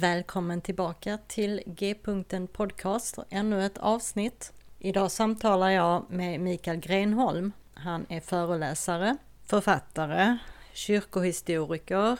[0.00, 4.52] Välkommen tillbaka till G-punkten Podcast, ännu ett avsnitt.
[4.78, 7.52] Idag samtalar jag med Mikael Grenholm.
[7.74, 10.36] Han är föreläsare, författare,
[10.72, 12.18] kyrkohistoriker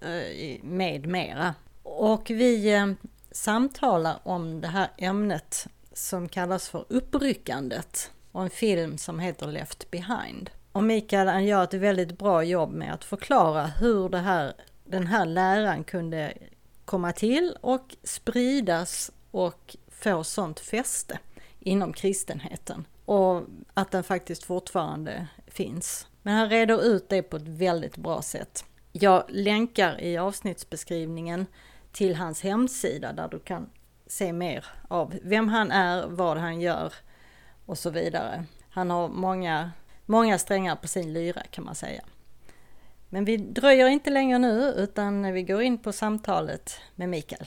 [0.00, 1.54] eh, med mera.
[1.82, 2.86] Och vi eh,
[3.30, 9.90] samtalar om det här ämnet som kallas för uppryckandet och en film som heter Left
[9.90, 10.50] Behind.
[10.72, 14.52] Och Mikael han gör ett väldigt bra jobb med att förklara hur det här,
[14.84, 16.32] den här läran kunde
[16.90, 21.18] komma till och spridas och få sånt fäste
[21.58, 22.86] inom kristenheten.
[23.04, 23.42] Och
[23.74, 26.06] att den faktiskt fortfarande finns.
[26.22, 28.64] Men han reder ut det på ett väldigt bra sätt.
[28.92, 31.46] Jag länkar i avsnittsbeskrivningen
[31.92, 33.70] till hans hemsida där du kan
[34.06, 36.94] se mer av vem han är, vad han gör
[37.66, 38.44] och så vidare.
[38.70, 39.70] Han har många,
[40.06, 42.02] många strängar på sin lyra kan man säga.
[43.12, 47.46] Men vi dröjer inte längre nu utan vi går in på samtalet med Mikael.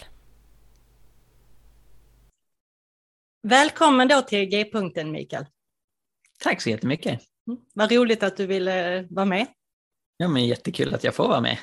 [3.48, 5.46] Välkommen då till G-punkten Mikael.
[6.40, 7.22] Tack så jättemycket.
[7.48, 7.60] Mm.
[7.74, 9.48] Vad roligt att du ville vara med.
[10.18, 11.58] Ja, men jättekul att jag får vara med.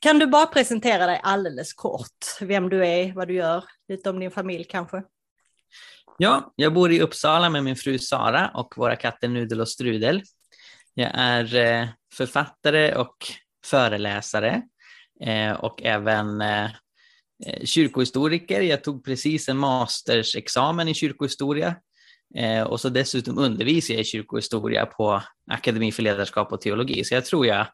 [0.00, 4.20] Kan du bara presentera dig alldeles kort, vem du är, vad du gör, lite om
[4.20, 5.02] din familj kanske?
[6.18, 10.22] Ja, jag bor i Uppsala med min fru Sara och våra katter Nudel och Strudel.
[10.94, 13.16] Jag är eh, författare och
[13.66, 14.62] föreläsare
[15.20, 16.70] eh, och även eh,
[17.64, 18.60] kyrkohistoriker.
[18.60, 21.76] Jag tog precis en mastersexamen i kyrkohistoria
[22.66, 27.04] och så dessutom undervisar jag i kyrkohistoria på Akademi för ledarskap och teologi.
[27.04, 27.66] Så jag tror jag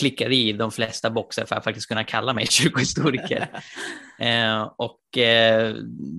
[0.00, 3.48] klickar i de flesta boxar för att faktiskt kunna kalla mig kyrkohistoriker.
[4.76, 5.00] och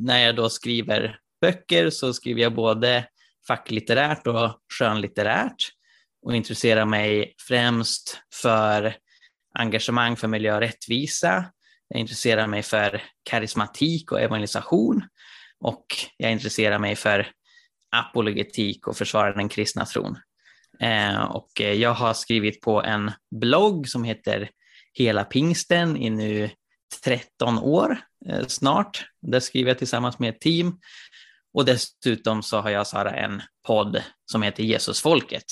[0.03, 3.05] när jag då skriver böcker så skriver jag både
[3.47, 5.76] facklitterärt och skönlitterärt
[6.27, 8.95] och intresserar mig främst för
[9.53, 11.45] engagemang för miljö och rättvisa.
[11.87, 15.03] Jag intresserar mig för karismatik och evangelisation
[15.59, 15.85] och
[16.17, 17.31] jag intresserar mig för
[17.91, 20.17] apologetik och försvara den kristna tron.
[20.79, 24.49] Eh, och jag har skrivit på en blogg som heter
[24.93, 26.49] Hela pingsten i nu
[27.03, 27.99] 13 år
[28.29, 29.05] eh, snart.
[29.21, 30.79] Där skriver jag tillsammans med ett team.
[31.53, 34.01] Och dessutom så har jag Sara en podd
[34.31, 35.45] som heter Jesusfolket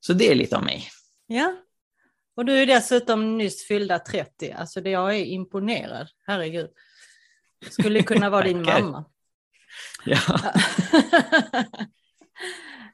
[0.00, 0.88] så det är lite om mig.
[1.26, 1.56] Ja,
[2.36, 4.52] och du är dessutom nyss fyllda 30.
[4.52, 6.70] Alltså det, jag är imponerad, herregud.
[7.70, 9.04] Skulle kunna vara din mamma.
[10.04, 10.20] Ja.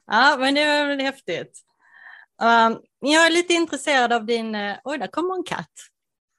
[0.07, 1.63] ja, men det är väl häftigt.
[2.41, 4.55] Um, jag är lite intresserad av din...
[4.55, 5.71] Uh, oj, där kommer en katt.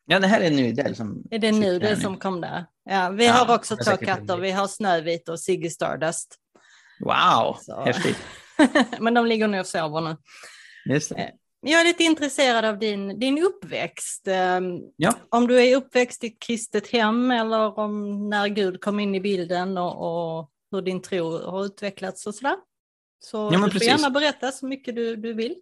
[0.07, 1.23] Ja, det här är Nudel som...
[1.31, 2.67] Är det Nudel som kom där?
[2.85, 4.37] Ja, vi ja, har också två katter.
[4.37, 6.37] Vi har Snövit och Ziggy Stardust.
[7.01, 7.81] Wow, Så.
[7.81, 8.19] häftigt.
[9.01, 10.17] men de ligger nu och sover nu.
[10.89, 11.17] Just det.
[11.17, 11.31] Eh,
[11.61, 14.29] jag är lite intresserad av din, din uppväxt.
[14.29, 15.15] Ehm, ja.
[15.29, 19.21] Om du är uppväxt i ett kristet hem eller om när Gud kom in i
[19.21, 22.57] bilden och, och hur din tro har utvecklats och sådär.
[23.21, 23.89] Så ja, du får precis.
[23.89, 25.57] gärna berätta så mycket du, du vill.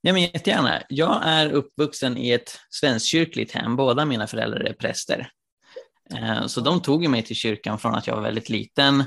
[0.00, 0.82] Ja, men jättegärna.
[0.88, 3.76] Jag är uppvuxen i ett svenskkyrkligt hem.
[3.76, 5.30] Båda mina föräldrar är präster.
[6.14, 9.04] Eh, så de tog mig till kyrkan från att jag var väldigt liten.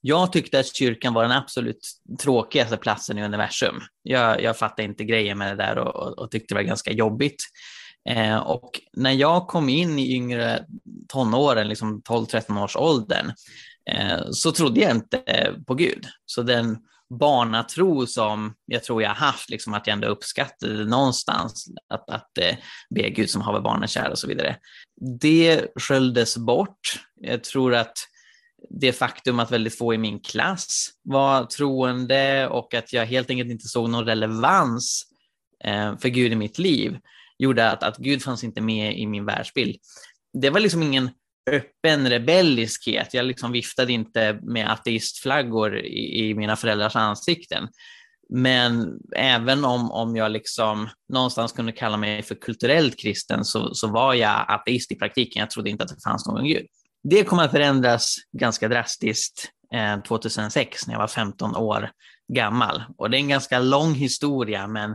[0.00, 1.88] Jag tyckte att kyrkan var den absolut
[2.22, 3.80] tråkigaste platsen i universum.
[4.02, 6.92] Jag, jag fattade inte grejen med det där och, och, och tyckte det var ganska
[6.92, 7.42] jobbigt.
[8.08, 10.64] Eh, och när jag kom in i yngre
[11.08, 13.32] tonåren, liksom 12-13 års åldern,
[13.90, 16.06] eh, så trodde jag inte på Gud.
[16.26, 16.78] Så den
[17.10, 22.56] barnatro som jag tror jag haft, liksom att jag ändå uppskattade någonstans att, att eh,
[22.94, 24.56] be Gud som haver barnen kär och så vidare.
[25.20, 27.00] Det sköljdes bort.
[27.20, 27.94] Jag tror att
[28.70, 33.50] det faktum att väldigt få i min klass var troende och att jag helt enkelt
[33.50, 35.06] inte såg någon relevans
[35.64, 36.98] eh, för Gud i mitt liv
[37.38, 39.76] gjorde att, att Gud fanns inte med i min världsbild.
[40.32, 41.10] Det var liksom ingen
[41.50, 43.14] öppen rebelliskhet.
[43.14, 47.68] Jag liksom viftade inte med ateistflaggor i, i mina föräldrars ansikten.
[48.28, 53.88] Men även om, om jag liksom någonstans kunde kalla mig för kulturellt kristen så, så
[53.88, 55.40] var jag ateist i praktiken.
[55.40, 56.66] Jag trodde inte att det fanns någon gud.
[57.02, 61.90] Det kom att förändras ganska drastiskt eh, 2006 när jag var 15 år
[62.32, 62.82] gammal.
[62.98, 64.90] Och det är en ganska lång historia, men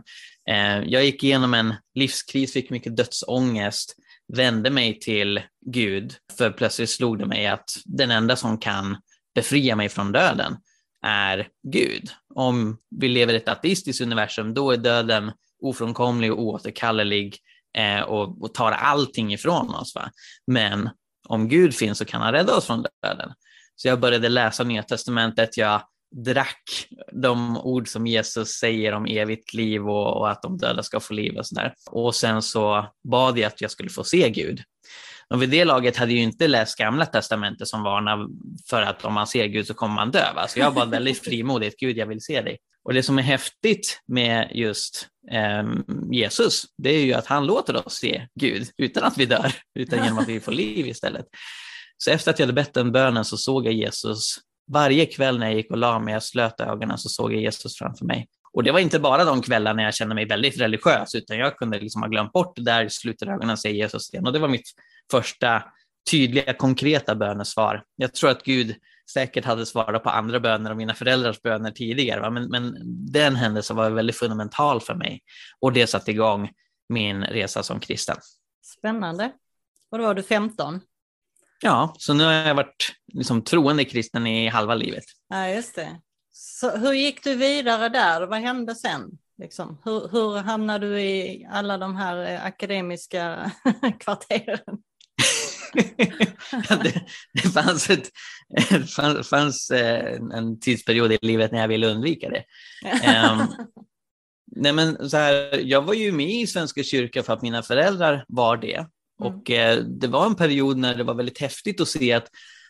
[0.49, 3.95] eh, jag gick igenom en livskris, fick mycket dödsångest,
[4.33, 8.97] vände mig till Gud, för plötsligt slog det mig att den enda som kan
[9.35, 10.57] befria mig från döden
[11.05, 12.09] är Gud.
[12.35, 15.31] Om vi lever i ett ateistiskt universum, då är döden
[15.61, 17.37] ofrånkomlig och oåterkallelig
[17.77, 19.95] eh, och, och, tar allting ifrån oss.
[19.95, 20.11] Va?
[20.47, 20.89] Men
[21.25, 23.33] om Gud finns så kan han rädda oss från döden.
[23.75, 25.81] Så jag började läsa Nya Testamentet, jag
[26.15, 30.99] drack de ord som Jesus säger om evigt liv och, och att de döda ska
[30.99, 31.73] få liv och sådär.
[31.91, 34.61] Och sen så bad jag att jag skulle få se Gud.
[35.29, 38.27] Och vid det laget hade jag ju inte läst gamla testamentet som varnar
[38.69, 40.33] för att om man ser Gud så kommer man dö.
[40.35, 40.47] Va?
[40.47, 42.57] Så jag var väldigt frimodigt, Gud jag vill se dig.
[42.83, 45.63] Och det som är häftigt med just eh,
[46.11, 50.03] Jesus, det är ju att han låter oss se Gud utan att vi dör, utan
[50.03, 51.25] genom att vi får liv istället.
[51.97, 54.35] Så efter att jag hade bett den bönen så såg jag Jesus
[54.71, 57.77] varje kväll när jag gick och la mig, jag slöt ögonen, så såg jag Jesus
[57.77, 58.27] framför mig.
[58.55, 61.57] Och det var inte bara de kvällar när jag kände mig väldigt religiös, utan jag
[61.57, 64.27] kunde liksom ha glömt bort det där, slutade ögonen, se Jesus igen.
[64.27, 64.69] Och det var mitt
[65.11, 65.63] första
[66.11, 67.83] tydliga, konkreta bönesvar.
[67.95, 68.75] Jag tror att Gud
[69.11, 72.75] säkert hade svarat på andra böner och mina föräldrars böner tidigare, men, men
[73.11, 75.21] den händelsen var väldigt fundamental för mig
[75.59, 76.51] och det satte igång
[76.89, 78.17] min resa som kristen.
[78.77, 79.31] Spännande.
[79.91, 80.81] Och då var du 15?
[81.61, 85.03] Ja, så nu har jag varit liksom troende kristen i halva livet.
[85.29, 85.99] Ja, just det.
[86.37, 88.27] Så hur gick du vidare där?
[88.27, 89.17] Vad hände sen?
[89.37, 93.51] Liksom, hur, hur hamnade du i alla de här eh, akademiska
[93.99, 94.77] kvarteren?
[96.83, 98.09] det, det, fanns, ett,
[98.95, 102.43] fanns, fanns eh, en tidsperiod i livet när jag ville undvika det.
[102.83, 103.47] Um,
[104.55, 108.25] nej men så här, jag var ju med i Svenska kyrkan för att mina föräldrar
[108.27, 108.75] var det.
[108.75, 108.89] Mm.
[109.17, 112.27] Och eh, det var en period när det var väldigt häftigt att se att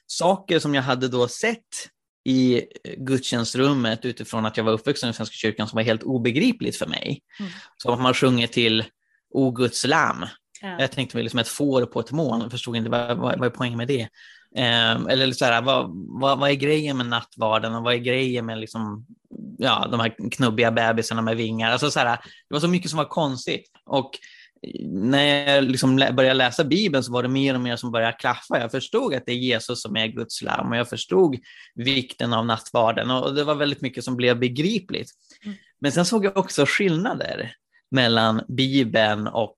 [0.07, 1.94] saker som jag hade då sett
[2.25, 2.63] i
[2.97, 7.21] gudstjänstrummet utifrån att jag var uppvuxen i Svenska kyrkan som var helt obegripligt för mig.
[7.39, 7.51] Mm.
[7.77, 8.83] Som att man sjunger till
[9.29, 10.25] O Guds lam.
[10.61, 10.79] Ja.
[10.79, 13.45] Jag tänkte mig liksom ett får på ett moln och förstod inte vad, vad, vad
[13.45, 14.01] är poängen med det.
[14.55, 15.91] Eh, eller så här, vad,
[16.21, 19.05] vad, vad, är grejen med nattvarden och vad är grejen med liksom,
[19.57, 21.71] ja, de här knubbiga bebisarna med vingar?
[21.71, 22.17] Alltså så här,
[22.49, 23.71] det var så mycket som var konstigt.
[23.85, 24.11] Och
[24.85, 28.59] när jag liksom började läsa Bibeln så var det mer och mer som började klaffa.
[28.59, 31.35] Jag förstod att det är Jesus som är Guds lam och jag förstod
[31.75, 35.11] vikten av nattvarden och det var väldigt mycket som blev begripligt.
[35.43, 35.57] Mm.
[35.79, 37.55] Men sen såg jag också skillnader
[37.91, 39.57] mellan Bibeln och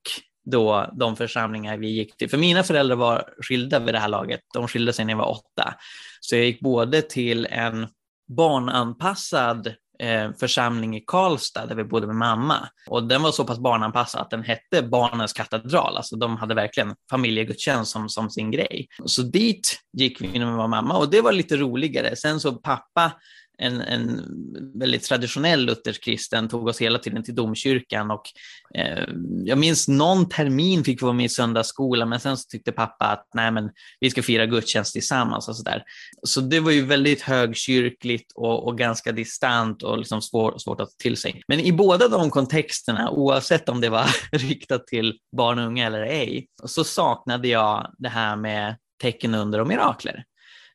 [0.51, 2.29] då de församlingar vi gick till.
[2.29, 4.41] För mina föräldrar var skilda vid det här laget.
[4.53, 5.73] De skilde sig när jag var åtta.
[6.19, 7.87] Så jag gick både till en
[8.27, 12.69] barnanpassad Eh, församling i Karlstad där vi bodde med mamma.
[12.87, 15.97] Och den var så pass barnanpassad att den hette Barnens katedral.
[15.97, 18.87] Alltså de hade verkligen familjegudstjänst som, som sin grej.
[19.05, 22.15] Så dit gick vi när vi var mamma och det var lite roligare.
[22.15, 23.11] Sen så pappa
[23.57, 24.21] en, en
[24.79, 28.21] väldigt traditionell luthersk kristen tog oss hela tiden till domkyrkan och
[28.75, 29.03] eh,
[29.45, 33.05] jag minns någon termin fick vi vara med i söndagsskola, men sen så tyckte pappa
[33.05, 35.83] att nej men vi ska fira gudstjänst tillsammans och sådär.
[36.23, 40.89] Så det var ju väldigt högkyrkligt och, och ganska distant och liksom svår, svårt att
[40.89, 41.41] ta till sig.
[41.47, 46.01] Men i båda de kontexterna, oavsett om det var riktat till barn och unga eller
[46.01, 50.23] ej, så saknade jag det här med tecken, under och mirakler.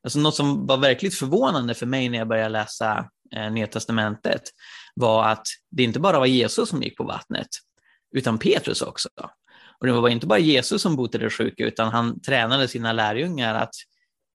[0.05, 4.43] Alltså något som var verkligt förvånande för mig när jag började läsa eh, Nya Testamentet
[4.95, 7.49] var att det inte bara var Jesus som gick på vattnet,
[8.17, 9.09] utan Petrus också.
[9.81, 13.75] Och det var inte bara Jesus som botade sjuka, utan han tränade sina lärjungar att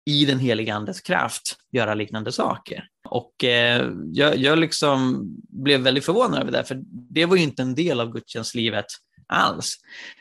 [0.06, 2.88] i den heliga andes kraft göra liknande saker.
[3.10, 7.62] Och eh, jag, jag liksom blev väldigt förvånad över det, för det var ju inte
[7.62, 8.86] en del av gudstjänstlivet
[9.28, 9.76] alls.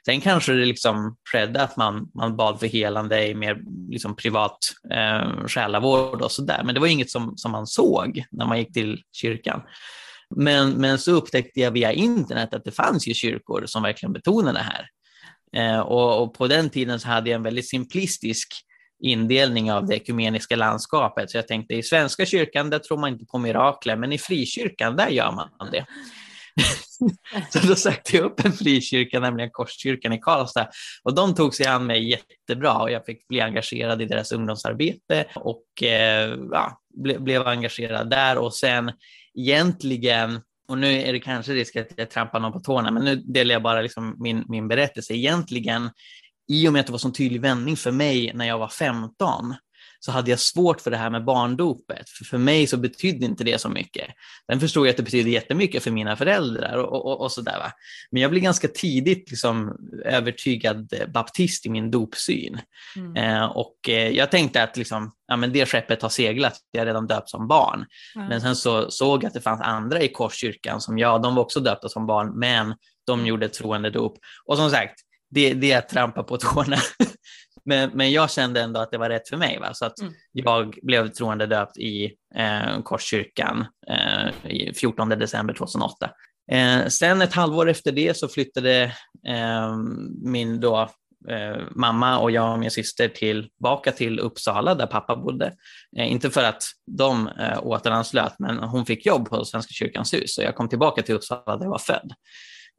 [0.04, 3.58] Sen kanske det liksom skedde att man, man bad för helande i mer
[3.88, 4.58] liksom privat
[4.90, 8.72] eh, själavård och sådär, men det var inget som, som man såg när man gick
[8.72, 9.62] till kyrkan.
[10.36, 14.58] Men, men så upptäckte jag via internet att det fanns ju kyrkor som verkligen betonade
[14.58, 14.88] det här.
[15.56, 18.48] Eh, och, och, på den tiden så hade jag en väldigt simplistisk
[19.02, 21.30] indelning av det ekumeniska landskapet.
[21.30, 24.96] Så jag tänkte i Svenska kyrkan, där tror man inte på mirakler, men i frikyrkan,
[24.96, 25.86] där gör man det.
[27.50, 30.68] Så då sökte jag upp en frikyrka, nämligen Korskyrkan i Karlstad.
[31.02, 35.25] Och de tog sig an mig jättebra och jag fick bli engagerad i deras ungdomsarbete
[35.34, 38.38] och eh, ja, ble, blev engagerad där.
[38.38, 38.92] Och sen
[39.34, 43.16] egentligen och nu är det kanske risk att jag trampar någon på tårna, men nu
[43.16, 45.14] delar jag bara liksom min, min berättelse.
[45.14, 45.90] Egentligen,
[46.48, 48.68] i och med att det var en så tydlig vändning för mig när jag var
[48.68, 49.54] 15,
[50.00, 52.10] så hade jag svårt för det här med barndopet.
[52.10, 54.06] För, för mig så betydde inte det så mycket.
[54.50, 57.58] Sen förstod jag att det betydde jättemycket för mina föräldrar och, och, och sådär.
[57.58, 57.72] Va?
[58.10, 62.60] Men jag blev ganska tidigt liksom övertygad baptist i min dopsyn.
[62.96, 63.16] Mm.
[63.16, 66.86] Eh, och eh, jag tänkte att liksom, ja, men det skeppet har seglat, jag är
[66.86, 67.86] redan döpt som barn.
[68.16, 68.28] Mm.
[68.28, 71.42] Men sen så såg jag att det fanns andra i Korskyrkan som jag, de var
[71.42, 72.74] också döpta som barn, men
[73.06, 73.26] de mm.
[73.26, 74.18] gjorde troende dop.
[74.44, 75.00] Och som sagt,
[75.30, 76.76] det, det är att trampa på tårna.
[77.66, 79.58] Men, men jag kände ändå att det var rätt för mig.
[79.58, 79.75] Va?
[79.75, 80.12] Så att mm.
[80.32, 86.11] jag blev troende döpt i eh, Korskyrkan eh, 14 december 2008.
[86.52, 88.82] Eh, sen ett halvår efter det så flyttade
[89.28, 89.76] eh,
[90.23, 90.88] min då,
[91.28, 95.52] eh, mamma och jag och min syster tillbaka till Uppsala där pappa bodde.
[95.99, 100.35] Eh, inte för att de eh, återanslöt, men hon fick jobb på Svenska kyrkans hus
[100.35, 102.12] så jag kom tillbaka till Uppsala där jag var född.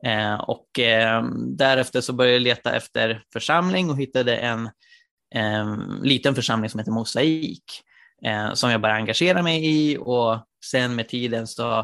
[0.06, 1.24] Eh, och eh,
[1.58, 4.70] därefter så började jag leta efter församling och hittade en
[5.36, 7.64] eh, liten församling som heter Mosaik
[8.26, 11.80] eh, som jag började engagera mig i och sen med tiden så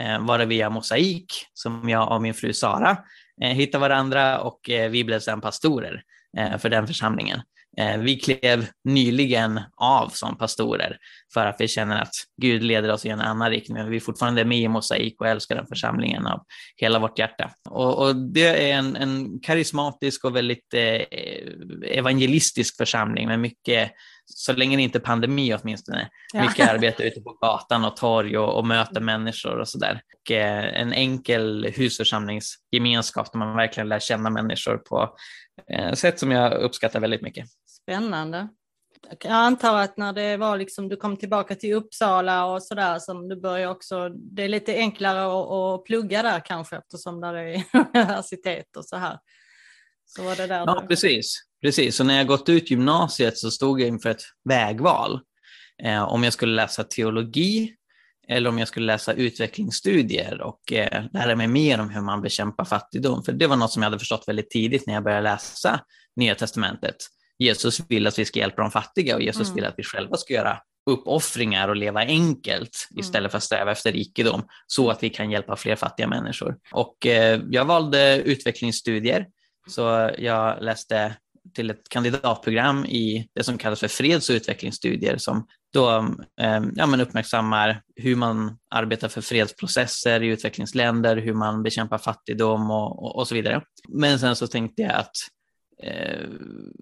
[0.00, 2.98] eh, var det via Mosaik som jag och min fru Sara
[3.42, 6.02] eh, hittade varandra och eh, vi blev sedan pastorer
[6.38, 7.40] eh, för den församlingen.
[7.76, 10.98] Eh, vi klev nyligen av som pastorer
[11.34, 13.78] för att vi känner att Gud leder oss i en annan riktning.
[13.78, 16.40] Men vi är fortfarande med i Mosaik och älskar den församlingen av
[16.76, 17.50] hela vårt hjärta.
[17.70, 21.02] Och, och det är en, en, karismatisk och väldigt eh,
[21.90, 23.90] evangelistisk församling med mycket,
[24.26, 26.42] så länge det inte är pandemi åtminstone, ja.
[26.42, 30.00] mycket arbete ute på gatan och torg och, och möter människor och sådär.
[30.30, 35.16] Eh, en enkel husförsamlingsgemenskap där man verkligen lär känna människor på
[35.70, 37.46] eh, sätt som jag uppskattar väldigt mycket.
[37.84, 38.48] Spännande.
[39.10, 43.28] Jag antar att när det var liksom, du kom tillbaka till Uppsala och sådär som
[43.28, 47.64] du började också, det är lite enklare att, att plugga där kanske eftersom där är
[47.94, 49.18] universitet och så här.
[50.06, 51.42] Så var det där ja, precis.
[51.62, 51.96] precis.
[51.96, 55.20] Så när jag gått ut gymnasiet så stod jag inför ett vägval.
[55.82, 57.74] Eh, om jag skulle läsa teologi
[58.28, 62.64] eller om jag skulle läsa utvecklingsstudier och eh, lära mig mer om hur man bekämpar
[62.64, 63.22] fattigdom.
[63.22, 65.80] För det var något som jag hade förstått väldigt tidigt när jag började läsa
[66.16, 66.96] Nya Testamentet.
[67.38, 69.54] Jesus vill att vi ska hjälpa de fattiga och Jesus mm.
[69.54, 70.58] vill att vi själva ska göra
[70.90, 73.00] uppoffringar och leva enkelt mm.
[73.00, 76.56] istället för att sträva efter rikedom så att vi kan hjälpa fler fattiga människor.
[76.72, 79.26] Och eh, jag valde utvecklingsstudier
[79.68, 81.16] så jag läste
[81.54, 85.96] till ett kandidatprogram i det som kallas för freds och utvecklingsstudier som då
[86.40, 92.70] eh, ja, men uppmärksammar hur man arbetar för fredsprocesser i utvecklingsländer, hur man bekämpar fattigdom
[92.70, 93.62] och, och, och så vidare.
[93.88, 95.16] Men sen så tänkte jag att
[95.82, 96.28] eh,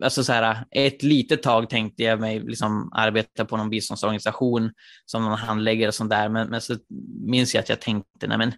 [0.03, 4.73] alltså så här, ett litet tag tänkte jag mig liksom arbeta på någon biståndsorganisation
[5.07, 6.77] som någon handläggare och sånt där, men, men så
[7.27, 8.53] minns jag att jag tänkte, nej men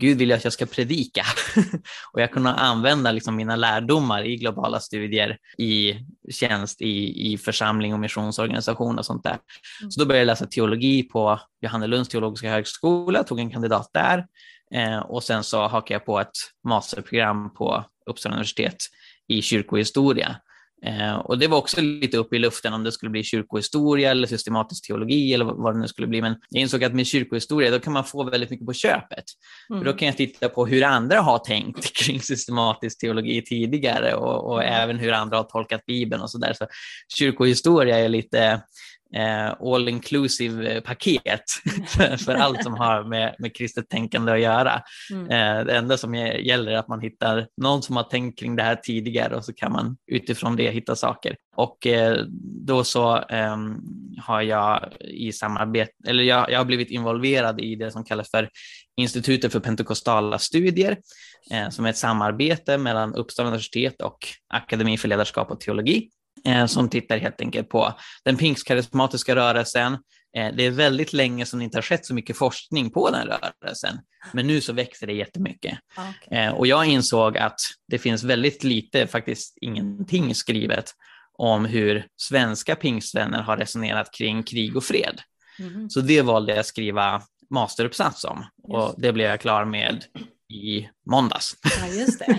[0.00, 1.22] Gud vill att jag ska predika
[2.12, 5.94] och jag kunde använda liksom mina lärdomar i globala studier i
[6.30, 9.38] tjänst i, i församling och missionsorganisation och sånt där.
[9.80, 9.90] Mm.
[9.90, 14.26] Så då började jag läsa teologi på Johannelunds teologiska högskola, tog en kandidat där
[14.74, 18.76] eh, och sen så hakade jag på ett masterprogram på Uppsala universitet
[19.30, 20.36] i kyrkohistoria.
[20.86, 24.26] Eh, och det var också lite upp i luften om det skulle bli kyrkohistoria eller
[24.26, 26.22] systematisk teologi eller vad det nu skulle bli.
[26.22, 29.24] Men jag insåg att med kyrkohistoria då kan man få väldigt mycket på köpet.
[29.70, 29.80] Mm.
[29.80, 34.52] För då kan jag titta på hur andra har tänkt kring systematisk teologi tidigare och,
[34.52, 34.82] och mm.
[34.82, 36.52] även hur andra har tolkat Bibeln och så där.
[36.52, 36.66] Så
[37.14, 38.62] kyrkohistoria är lite
[39.60, 41.42] all inclusive eh, paket
[42.24, 44.82] för allt som har med, med kristet tänkande att göra.
[45.10, 45.24] Mm.
[45.30, 48.62] Eh, det enda som gäller är att man hittar någon som har tänkt kring det
[48.62, 51.36] här tidigare och så kan man utifrån det hitta saker.
[51.56, 52.24] Och eh,
[52.66, 53.80] då så ehm,
[54.18, 58.48] har jag i samarbete, eller jag, jag har blivit involverad i det som kallas för
[58.96, 60.96] Institutet för pentekostala studier,
[61.50, 66.10] eh, som är ett samarbete mellan Uppsala universitet och Akademi för ledarskap och teologi.
[66.44, 67.94] Eh, som tittar helt enkelt på
[68.24, 69.92] den pinkskarismatiska rörelsen.
[70.36, 73.26] Eh, det är väldigt länge som det inte har skett så mycket forskning på den
[73.26, 73.98] rörelsen,
[74.32, 75.78] men nu så växer det jättemycket.
[75.92, 76.38] Okay.
[76.38, 80.92] Eh, och jag insåg att det finns väldigt lite, faktiskt ingenting skrivet
[81.32, 85.20] om hur svenska pingstvänner har resonerat kring krig och fred.
[85.58, 85.90] Mm.
[85.90, 90.04] Så det valde jag att skriva masteruppsats om och det blev jag klar med
[90.48, 91.56] i måndags.
[91.80, 92.38] Ja, just det.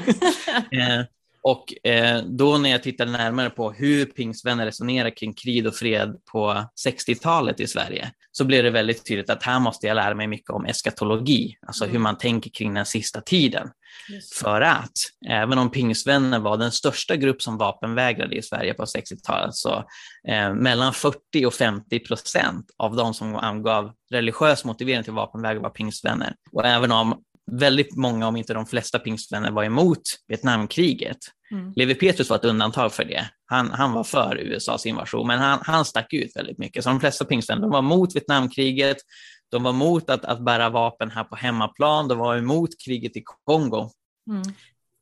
[1.44, 6.16] Och eh, då när jag tittade närmare på hur pingstvänner resonerar kring krig och fred
[6.32, 10.28] på 60-talet i Sverige, så blev det väldigt tydligt att här måste jag lära mig
[10.28, 13.70] mycket om eskatologi, alltså hur man tänker kring den sista tiden.
[14.40, 14.92] För att
[15.30, 19.86] även om pingstvänner var den största grupp som vapenvägrade i Sverige på 60-talet, så
[20.28, 25.70] eh, mellan 40 och 50 procent av de som angav religiös motivering till vapenvägran var
[25.70, 26.36] pingstvänner.
[26.52, 27.22] Och även om
[27.52, 31.18] väldigt många, om inte de flesta pingstvänner var emot Vietnamkriget.
[31.52, 31.74] Mm.
[31.76, 33.30] Levi Petrus var ett undantag för det.
[33.46, 36.84] Han, han var för USAs invasion, men han, han stack ut väldigt mycket.
[36.84, 38.98] Så de flesta pingstvänner var mot Vietnamkriget,
[39.52, 43.24] de var emot att, att bära vapen här på hemmaplan, de var emot kriget i
[43.46, 43.90] Kongo.
[44.30, 44.44] Mm.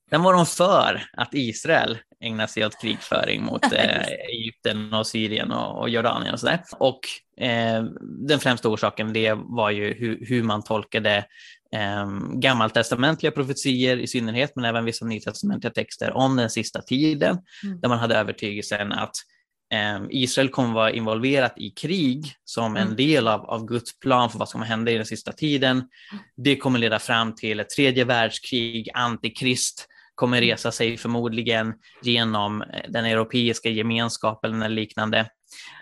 [0.10, 5.52] Sen var de för att Israel ägnar sig åt krigföring mot eh, Egypten och Syrien
[5.52, 6.64] och, och Jordanien och sådär.
[6.80, 7.00] Och
[7.44, 11.26] eh, den främsta orsaken det var ju hur, hur man tolkade
[12.34, 17.80] gammaltestamentliga profetier i synnerhet, men även vissa nytestamentliga texter om den sista tiden, mm.
[17.82, 19.16] där man hade övertygelsen att
[19.74, 22.96] eh, Israel kommer vara involverat i krig som en mm.
[22.96, 25.84] del av, av Guds plan för vad som hända i den sista tiden.
[26.38, 30.50] Det kommer leda fram till ett tredje världskrig, antikrist, kommer mm.
[30.50, 35.30] resa sig förmodligen genom eh, den europeiska gemenskapen eller liknande.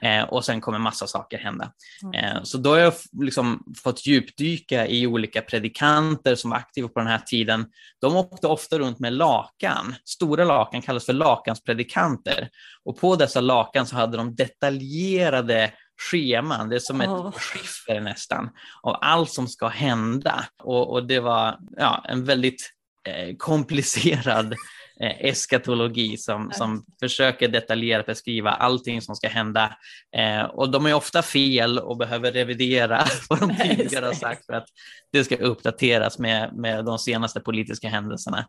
[0.02, 1.72] Eh, och sen kommer massa saker hända.
[2.04, 2.26] Mm.
[2.26, 7.00] Eh, så då har jag liksom fått djupdyka i olika predikanter som var aktiva på
[7.00, 7.66] den här tiden.
[8.02, 9.96] De åkte ofta runt med lakan.
[10.06, 12.50] Stora lakan kallas för lakanspredikanter.
[12.84, 15.72] Och på dessa lakan så hade de detaljerade
[16.12, 17.30] scheman, det är som oh.
[17.30, 18.50] ett skiffer nästan,
[18.84, 20.46] av allt som ska hända.
[20.64, 22.74] Och, och det var ja, en väldigt
[23.08, 24.56] eh, komplicerad
[25.00, 29.78] eskatologi som, som försöker detaljerat beskriva allting som ska hända.
[30.16, 34.54] Eh, och de är ofta fel och behöver revidera vad de tidigare har sagt för
[34.54, 34.68] att
[35.12, 38.48] det ska uppdateras med, med de senaste politiska händelserna.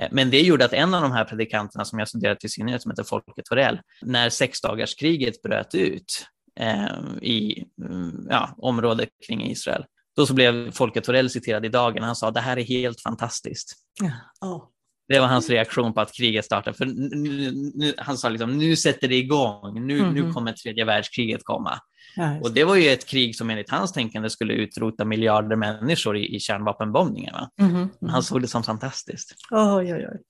[0.00, 2.82] Eh, men det gjorde att en av de här predikanterna som jag studerat i synnerhet,
[2.82, 6.26] som heter Folke Torell, när sexdagarskriget bröt ut
[6.60, 9.84] eh, i mm, ja, området kring Israel,
[10.16, 12.02] då så blev Folke Torell citerad i Dagen.
[12.02, 13.74] Han sa det här är helt fantastiskt.
[14.00, 14.48] Ja.
[14.48, 14.64] Oh.
[15.10, 16.76] Det var hans reaktion på att kriget startade.
[16.76, 20.14] För nu, nu, han sa liksom, nu sätter det igång, nu, mm.
[20.14, 20.34] nu mhm.
[20.34, 21.80] kommer tredje världskriget komma.
[22.16, 26.16] Ja, och det var ju ett krig som enligt hans tänkande skulle utrota miljarder människor
[26.16, 27.34] i, i kärnvapenbombningen.
[27.34, 27.50] Va?
[27.60, 27.76] Mm.
[27.76, 27.90] Mm.
[28.08, 29.34] Han såg det som fantastiskt.
[29.50, 30.20] Oj, oj, oj.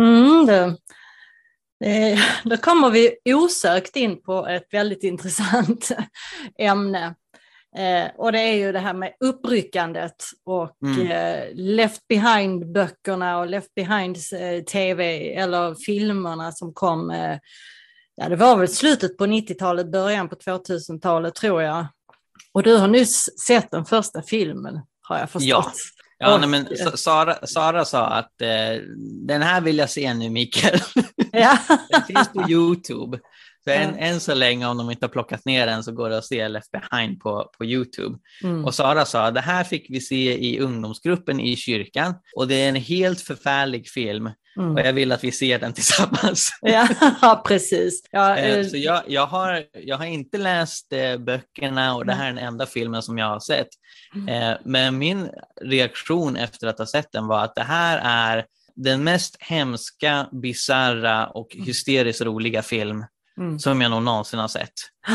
[0.00, 0.76] Mm, det,
[1.80, 5.88] det, då kommer vi osökt in på ett väldigt intressant
[6.58, 7.14] ämne.
[7.78, 11.10] Eh, och det är ju det här med uppryckandet och mm.
[11.10, 17.38] eh, Left Behind-böckerna och Left Behind-tv eh, eller filmerna som kom, eh,
[18.16, 21.86] ja det var väl slutet på 90-talet, början på 2000-talet tror jag.
[22.52, 25.48] Och du har nyss sett den första filmen har jag förstått.
[25.48, 25.72] Ja.
[26.18, 28.82] Ja, nej, men Sara, Sara sa att eh,
[29.26, 30.80] den här vill jag se nu, Mikael.
[31.32, 31.58] Ja.
[31.90, 33.18] den finns på YouTube.
[33.64, 36.18] Så än, än så länge, om de inte har plockat ner den, så går det
[36.18, 38.18] att se Left behind på, på Youtube.
[38.42, 38.64] Mm.
[38.64, 42.68] Och Sara sa, det här fick vi se i ungdomsgruppen i kyrkan och det är
[42.68, 44.30] en helt förfärlig film.
[44.56, 44.74] Mm.
[44.74, 46.50] Och jag vill att vi ser den tillsammans.
[47.20, 48.02] Ja, precis.
[48.10, 52.12] Ja, eh, eh, så jag, jag, har, jag har inte läst eh, böckerna och det
[52.12, 53.68] här är den enda filmen som jag har sett.
[54.14, 54.58] Mm.
[54.64, 58.44] Men min reaktion efter att ha sett den var att det här är
[58.76, 61.66] den mest hemska, bizarra och mm.
[61.66, 63.04] hysteriskt roliga film
[63.38, 63.58] mm.
[63.58, 64.72] som jag nog någonsin har sett.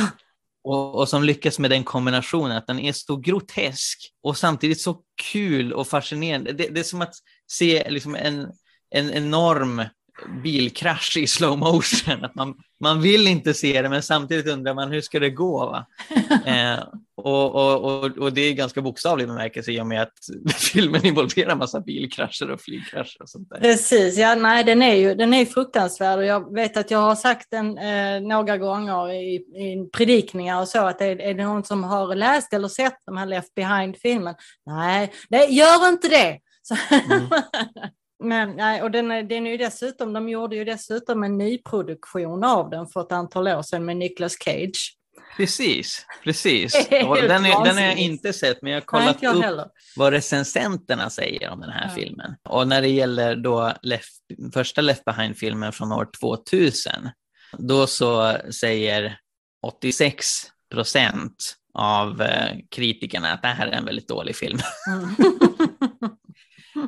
[0.64, 5.02] Och, och, som lyckas med den kombinationen, att den är så grotesk och samtidigt så
[5.32, 6.54] kul och fascinerande.
[6.54, 7.14] Det, det är som att
[7.52, 8.52] se liksom en,
[8.90, 9.84] en enorm
[10.44, 12.26] bilkrasch i slow motion.
[12.26, 15.66] Att man, man vill inte se det, men samtidigt undrar man hur ska det gå?
[15.66, 15.86] Va?
[16.46, 16.84] eh,
[17.16, 20.14] och, och, och, och, det är ganska bokstavlig bemärkelse i och med att
[20.56, 23.60] filmen involverar massa bilkrascher och flygkrascher och sånt där.
[23.60, 27.16] Precis, ja nej den är ju den är fruktansvärd och jag vet att jag har
[27.16, 31.64] sagt den eh, några gånger i, i predikningar och så att är, är det någon
[31.64, 34.36] som har läst eller sett de här Left Behind-filmen?
[34.66, 36.40] Nej, nej, gör inte det!
[37.12, 37.30] Mm.
[38.24, 42.70] Men, nej, och den, den är ju dessutom, de gjorde ju dessutom en nyproduktion av
[42.70, 44.96] den för ett antal år sedan med Nicolas Cage.
[45.38, 46.74] Precis, precis.
[46.90, 50.14] Den, är, den har jag inte sett, men jag har kollat Nej, jag upp vad
[50.14, 51.96] recensenterna säger om den här ja.
[51.96, 52.36] filmen.
[52.50, 54.14] Och när det gäller då Left,
[54.54, 56.92] första Left Behind-filmen från år 2000,
[57.58, 59.20] då så säger
[59.68, 60.26] 86
[60.72, 64.60] procent av eh, kritikerna att det här är en väldigt dålig film.
[64.88, 65.16] Mm.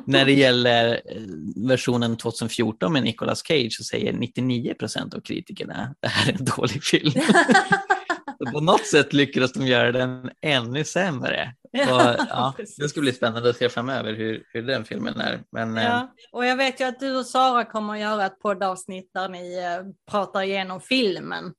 [0.06, 1.22] När det gäller eh,
[1.68, 6.38] versionen 2014 med Nicolas Cage så säger 99 procent av kritikerna att det här är
[6.38, 7.12] en dålig film.
[8.52, 11.54] på något sätt lyckades de göra den ännu sämre.
[11.72, 15.42] Och, ja, det ska bli spännande att se framöver hur, hur den filmen är.
[15.52, 15.96] Men, ja.
[15.96, 19.28] Eh, och jag vet ju att du och Sara kommer att göra ett poddavsnitt där
[19.28, 21.52] ni eh, pratar igenom filmen.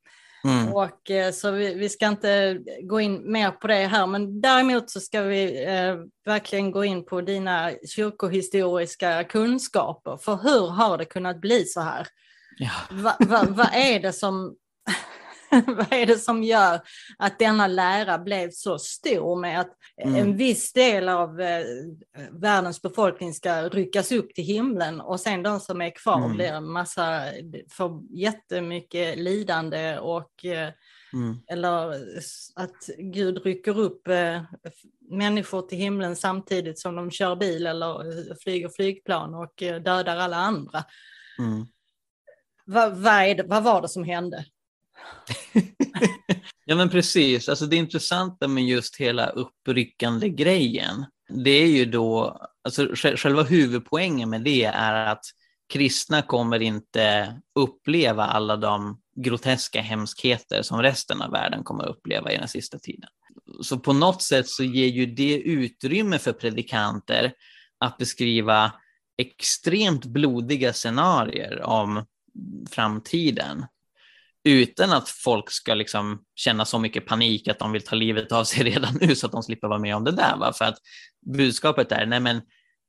[0.43, 0.73] Mm.
[0.73, 4.89] Och, eh, så vi, vi, ska inte gå in mer på det här, men däremot
[4.89, 10.17] så ska vi eh, verkligen gå in på dina kyrkohistoriska kunskaper.
[10.17, 12.07] För hur har det kunnat bli så här?
[12.57, 12.71] Ja.
[12.91, 14.55] Vad va, va är det som
[15.67, 16.79] vad är det som gör
[17.17, 20.15] att denna lära blev så stor med att mm.
[20.15, 21.65] en viss del av eh,
[22.31, 26.35] världens befolkning ska ryckas upp till himlen och sen de som är kvar mm.
[26.35, 27.23] blir en massa,
[27.69, 30.69] får jättemycket lidande och eh,
[31.13, 31.37] mm.
[31.47, 31.93] eller
[32.55, 34.41] att Gud rycker upp eh,
[35.09, 40.83] människor till himlen samtidigt som de kör bil eller flyger flygplan och dödar alla andra.
[41.39, 41.65] Mm.
[42.65, 44.45] Vad, vad, det, vad var det som hände?
[46.65, 52.37] ja men precis, alltså det intressanta med just hela uppryckande grejen, det är ju då,
[52.63, 55.25] alltså själva huvudpoängen med det är att
[55.73, 62.37] kristna kommer inte uppleva alla de groteska hemskheter som resten av världen kommer uppleva i
[62.37, 63.09] den sista tiden.
[63.61, 67.33] Så på något sätt så ger ju det utrymme för predikanter
[67.77, 68.71] att beskriva
[69.17, 72.05] extremt blodiga scenarier om
[72.69, 73.65] framtiden
[74.43, 78.43] utan att folk ska liksom känna så mycket panik att de vill ta livet av
[78.43, 80.37] sig redan nu så att de slipper vara med om det där.
[80.37, 80.53] Va?
[80.53, 80.77] För att
[81.25, 82.41] budskapet är, nej men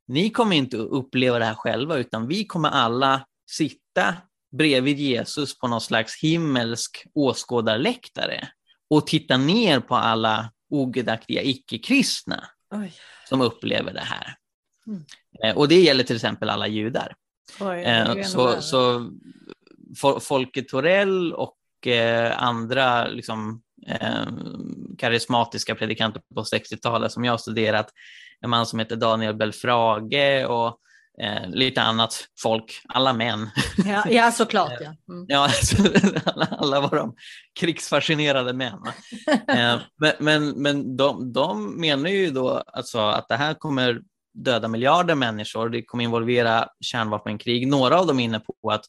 [0.08, 4.16] ni kommer inte uppleva det här själva utan vi kommer alla sitta
[4.52, 8.48] bredvid Jesus på någon slags himmelsk åskådarläktare
[8.90, 12.44] och titta ner på alla ogudaktiga icke-kristna
[13.28, 14.36] som upplever det här.
[14.86, 15.04] Mm.
[15.44, 17.14] Eh, och det gäller till exempel alla judar.
[17.60, 19.10] Oj, eh, så, så
[20.20, 24.26] Folke Torell och eh, andra liksom, eh,
[24.98, 27.86] karismatiska predikanter på 60-talet som jag studerat.
[28.40, 30.78] En man som heter Daniel Belfrage och
[31.22, 33.50] eh, lite annat folk, alla män.
[33.84, 34.72] Ja, ja såklart.
[34.80, 35.26] Ja, mm.
[35.28, 35.48] ja
[36.24, 37.14] alla, alla var de
[37.60, 38.78] krigsfascinerade män.
[39.48, 44.00] eh, men men, men de, de menar ju då alltså att det här kommer
[44.34, 47.68] döda miljarder människor, det kommer involvera kärnvapenkrig.
[47.68, 48.84] Några av dem är inne på att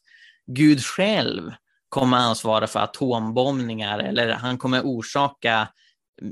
[0.46, 1.52] Gud själv
[1.88, 5.68] kommer ansvara för atombombningar eller han kommer orsaka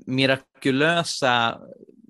[0.07, 1.59] mirakulösa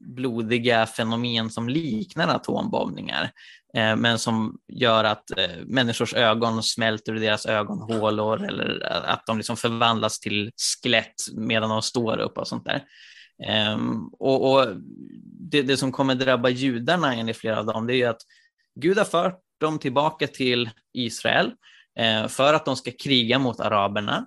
[0.07, 3.31] blodiga fenomen som liknar atombombningar,
[3.77, 9.37] eh, men som gör att eh, människors ögon smälter ur deras ögonhålor eller att de
[9.37, 12.85] liksom förvandlas till skelett medan de står upp och sånt där.
[13.47, 13.79] Eh,
[14.19, 14.67] och, och
[15.51, 18.23] det, det, som kommer drabba judarna enligt flera av dem, det är ju att
[18.81, 23.61] Gud har fört dem tillbaka till Israel Eh, Eh, för att de ska kriga mot
[23.61, 24.27] araberna.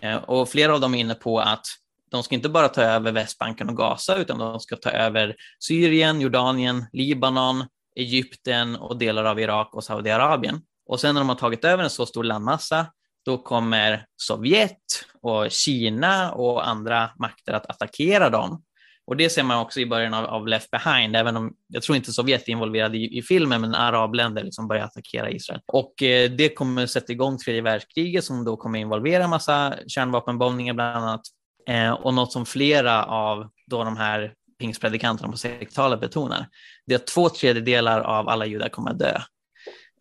[0.00, 1.66] Eh, och flera av dem är inne på att
[2.10, 6.20] de ska inte bara ta över Västbanken och Gaza, utan de ska ta över Syrien,
[6.20, 7.64] Jordanien, Libanon,
[7.96, 10.60] Egypten och delar av Irak och Saudiarabien.
[10.86, 12.86] Och sen när de har tagit över en så stor landmassa,
[13.24, 18.62] då kommer Sovjet och Kina och andra makter att attackera dem
[19.06, 21.96] och det ser man också i början av, av Left behind, även om jag tror
[21.96, 25.60] inte Sovjet är involverade i, i filmen, men arabländer liksom börjar attackera Israel.
[25.66, 30.96] Och eh, det kommer sätta igång tredje världskriget som då kommer involvera massa kärnvapenbombningar bland
[30.96, 31.20] annat.
[31.68, 36.48] Eh, och något som flera av då de här pingstpredikanterna på 60-talet betonar,
[36.86, 39.20] det är att två tredjedelar av alla judar kommer att dö.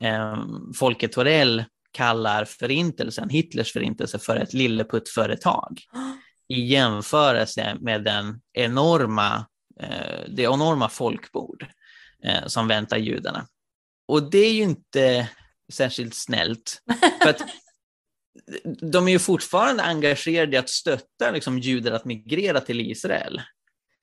[0.01, 0.37] Eh,
[0.75, 5.79] Folke Torell kallar förintelsen, Hitlers förintelse, för ett lilleputtföretag
[6.53, 9.45] i jämförelse med den enorma,
[9.79, 11.65] eh, det enorma folkmord
[12.23, 13.47] eh, som väntar judarna.
[14.07, 15.29] Och det är ju inte
[15.73, 16.81] särskilt snällt.
[17.21, 17.41] För att
[18.91, 23.41] de är ju fortfarande engagerade i att stötta liksom, judar att migrera till Israel.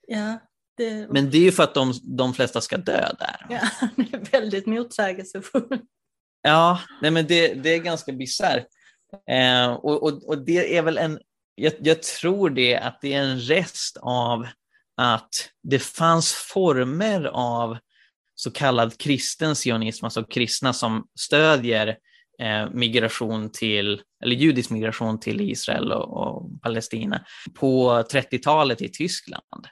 [0.07, 0.39] Ja,
[0.77, 1.07] det...
[1.09, 3.45] Men det är ju för att de, de flesta ska dö där.
[3.49, 5.83] Ja, det är väldigt motsägelsefullt.
[6.41, 8.67] Ja, nej, men det, det är ganska bisarrt.
[9.29, 11.19] Eh, och, och, och, det är väl en
[11.55, 14.47] jag, jag tror det att det är en rest av
[14.97, 17.77] att det fanns former av
[18.35, 21.97] så kallad kristen sionism, alltså kristna som stödjer
[22.41, 29.67] eh, migration till, eller judisk migration till Israel och, och Palestina på 30-talet i Tyskland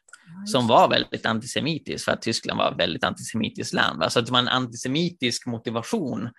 [0.45, 4.03] som var väldigt antisemitiskt för att Tyskland var ett väldigt antisemitiskt land.
[4.03, 6.29] Alltså att det var en antisemitisk motivation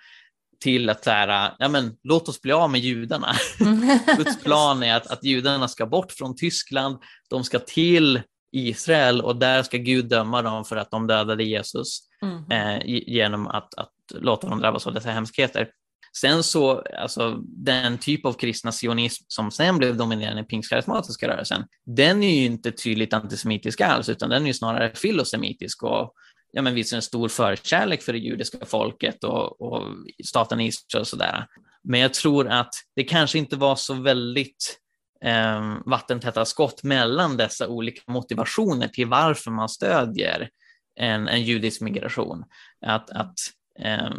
[0.60, 3.34] till att så här, ja, men, låt oss bli av med judarna.
[4.16, 6.98] Guds plan är att, att judarna ska bort från Tyskland,
[7.30, 12.00] de ska till Israel och där ska Gud döma dem för att de dödade Jesus
[12.22, 12.50] mm.
[12.50, 15.68] eh, genom att, att låta dem drabbas av dessa hemskheter.
[16.16, 21.64] Sen så, alltså den typ av kristna sionism som sen blev dominerande i pingstkarismatiska rörelsen,
[21.86, 26.14] den är ju inte tydligt antisemitisk alls, utan den är ju snarare filosemitisk och
[26.52, 29.82] ja, men visar en stor förkärlek för det judiska folket och, och
[30.24, 31.46] staten Israel och sådär.
[31.82, 34.78] Men jag tror att det kanske inte var så väldigt
[35.24, 40.48] eh, vattentäta skott mellan dessa olika motivationer till varför man stödjer
[40.96, 42.44] en, en judisk migration.
[42.86, 43.34] Att, att
[43.78, 44.10] eh,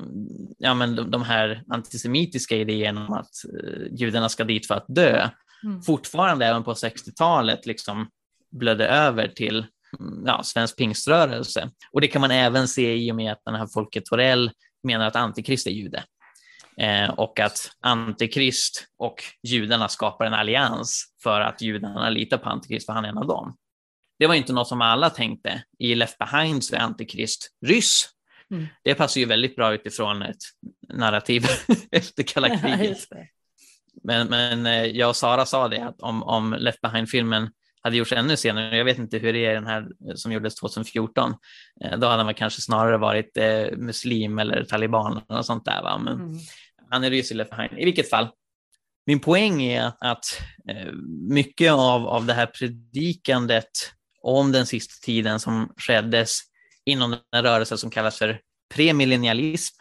[0.58, 4.86] ja, men de, de, här antisemitiska idéerna om att eh, judarna ska dit för att
[4.88, 5.30] dö
[5.64, 5.82] mm.
[5.82, 8.10] fortfarande även på 60-talet liksom
[8.52, 9.66] blödde över till
[10.26, 11.70] ja, svensk pingströrelse.
[11.92, 14.52] Och det kan man även se i och med att den här Folke Torell
[14.84, 16.04] menar att antikrist är jude.
[16.78, 22.86] Eh, och att Antikrist och judarna skapar en allians för att judarna litar på Antikrist,
[22.86, 23.58] för han är en av dem.
[24.20, 25.64] Det var inte något som alla tänkte.
[25.80, 28.10] I Left Behind så är Antikrist ryss.
[28.52, 28.68] Mm.
[28.84, 30.44] Det passar ju väldigt bra utifrån ett
[30.94, 31.46] narrativ
[31.92, 33.08] efter kalla kriget.
[34.04, 37.50] men, men eh, jag och Sara sa det att om, om Left Behind-filmen
[37.84, 41.34] hade gjorts ännu senare, jag vet inte hur det är den här som gjordes 2014,
[41.84, 45.82] eh, då hade man kanske snarare varit eh, muslim eller taliban och sånt där.
[45.82, 45.98] Va?
[45.98, 46.40] Men mm.
[46.90, 48.30] han är ryss I vilket fall,
[49.06, 50.26] min poäng är att, att
[50.70, 50.92] eh,
[51.30, 53.72] mycket av, av det här predikandet
[54.22, 56.40] om den sista tiden som skeddes
[56.86, 58.40] inom den rörelse som kallas för
[58.74, 59.76] premillennialism,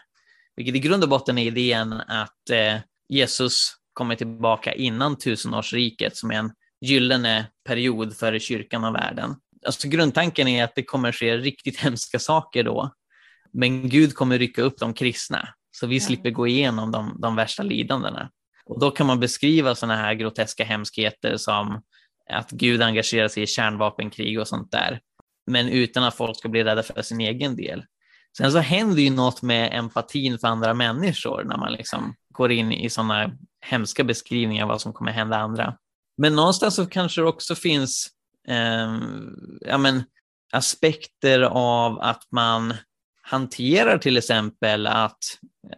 [0.57, 2.77] vilket i grund och botten är idén att eh,
[3.09, 9.35] Jesus kommer tillbaka innan tusenårsriket som är en gyllene period för kyrkan och världen.
[9.67, 12.91] Alltså grundtanken är att det kommer ske riktigt hemska saker då,
[13.53, 17.63] men Gud kommer rycka upp de kristna, så vi slipper gå igenom de, de värsta
[17.63, 18.31] lidandena.
[18.65, 21.83] Och då kan man beskriva sådana här groteska hemskheter som
[22.31, 25.01] att Gud engagerar sig i kärnvapenkrig och sånt där,
[25.47, 27.85] men utan att folk ska bli rädda för sin egen del.
[28.37, 32.73] Sen så händer ju något med empatin för andra människor när man liksom går in
[32.73, 35.77] i sådana hemska beskrivningar av vad som kommer hända andra.
[36.21, 38.09] Men någonstans så kanske det också finns
[38.49, 39.01] eh,
[39.61, 40.03] ja, men,
[40.53, 42.75] aspekter av att man
[43.23, 45.19] hanterar till exempel att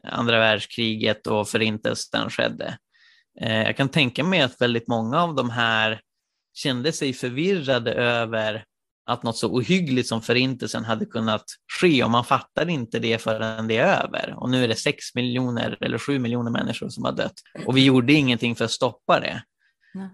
[0.03, 2.79] andra världskriget och förintelsen skedde.
[3.41, 6.01] Eh, jag kan tänka mig att väldigt många av de här
[6.55, 8.65] kände sig förvirrade över
[9.07, 11.45] att något så ohyggligt som förintelsen hade kunnat
[11.81, 14.35] ske och man fattar inte det förrän det är över.
[14.37, 17.35] Och nu är det sex miljoner eller sju miljoner människor som har dött
[17.67, 19.43] och vi gjorde ingenting för att stoppa det.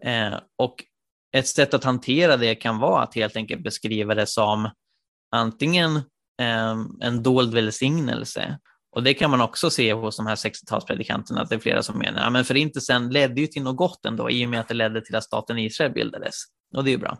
[0.03, 0.85] Eh, och
[1.33, 4.71] ett sätt att hantera det kan vara att helt enkelt beskriva det som
[5.31, 5.97] antingen
[6.41, 8.59] eh, en dold välsignelse
[8.91, 11.99] och det kan man också se hos de här 60-talspredikanterna, att det är flera som
[11.99, 14.75] menar, ja men förintelsen ledde ju till något gott ändå, i och med att det
[14.75, 16.35] ledde till att staten Israel bildades.
[16.77, 17.19] Och det är ju bra.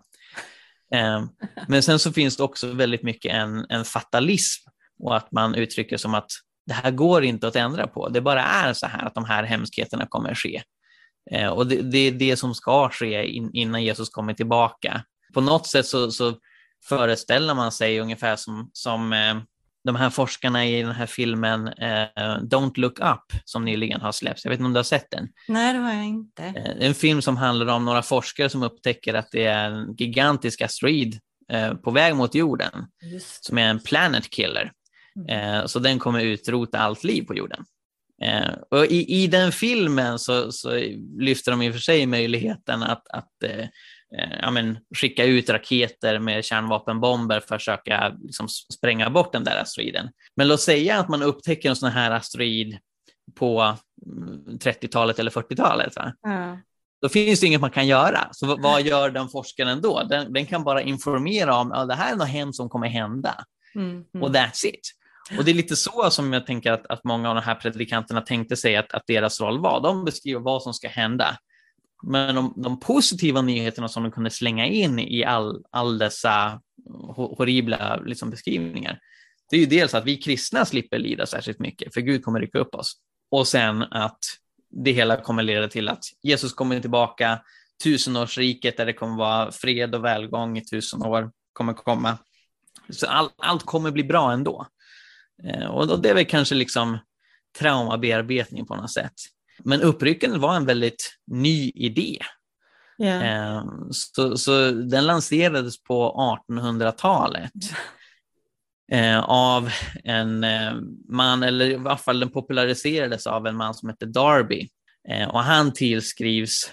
[0.95, 1.25] Eh,
[1.69, 4.69] men sen så finns det också väldigt mycket en, en fatalism
[5.03, 6.31] och att man uttrycker som att
[6.67, 8.09] det här går inte att ändra på.
[8.09, 10.63] Det bara är så här att de här hemskheterna kommer att ske.
[11.31, 15.05] Eh, och det, det, är det som ska ske in, innan Jesus kommer tillbaka.
[15.35, 16.35] På något sätt så, så
[16.89, 19.35] föreställer man sig ungefär som, som eh,
[19.85, 24.45] de här forskarna i den här filmen eh, Don't look up som nyligen har släppts.
[24.45, 25.29] Jag vet inte om du har sett den?
[25.49, 26.45] Nej, det har jag inte.
[26.45, 30.61] Eh, en film som handlar om några forskare som upptäcker att det är en gigantisk
[30.63, 31.19] asteroid
[31.53, 32.87] eh, på väg mot jorden
[33.41, 34.73] som är en planet killer.
[35.17, 35.55] Mm.
[35.55, 37.65] Eh, så den kommer utrota allt liv på jorden.
[38.23, 40.71] Eh, och i, i den filmen så, så
[41.19, 43.61] lyfter de i och för sig möjligheten att, att eh,
[44.19, 49.45] eh, ja, men, skicka ut raketer med kärnvapenbomber för att försöka liksom, spränga bort den
[49.45, 50.09] där asteroiden.
[50.37, 52.79] Men låt säga att man upptäcker en sån här asteroid
[53.35, 53.77] på
[54.47, 55.93] 30-talet mm, eller 40-talet.
[56.27, 56.59] Mm.
[57.03, 58.29] Då finns det inget man kan göra.
[58.33, 60.03] Så vad gör den forskaren då?
[60.03, 63.45] Den, den kan bara informera om att det här är något hemskt som kommer hända.
[63.75, 64.05] Mm, mm.
[64.23, 64.98] Och that's it.
[65.37, 68.21] Och det är lite så som jag tänker att, att många av de här predikanterna
[68.21, 69.81] tänkte sig att, att deras roll var.
[69.81, 71.39] De beskriver vad som ska hända.
[72.03, 76.61] Men de, de positiva nyheterna som de kunde slänga in i all, all dessa
[77.17, 78.99] horribla liksom, beskrivningar,
[79.51, 82.59] det är ju dels att vi kristna slipper lida särskilt mycket, för Gud kommer rycka
[82.59, 82.95] upp oss.
[83.31, 84.19] Och sen att
[84.71, 87.41] det hela kommer leda till att Jesus kommer tillbaka,
[87.85, 92.19] tusenårsriket där det kommer vara fred och välgång i tusen år kommer komma.
[92.91, 94.67] Så all, allt kommer bli bra ändå.
[95.45, 96.99] Eh, och det är väl kanske liksom
[97.59, 99.15] traumabearbetning på något sätt.
[99.65, 102.19] Men uppryckandet var en väldigt ny idé.
[103.03, 103.65] Yeah.
[103.91, 106.15] Så, så den lanserades på
[106.51, 107.53] 1800-talet
[108.93, 109.71] eh, av
[110.05, 110.73] en eh,
[111.09, 114.69] man, eller i alla fall den populariserades av en man som hette Darby.
[115.33, 116.73] Och han tillskrivs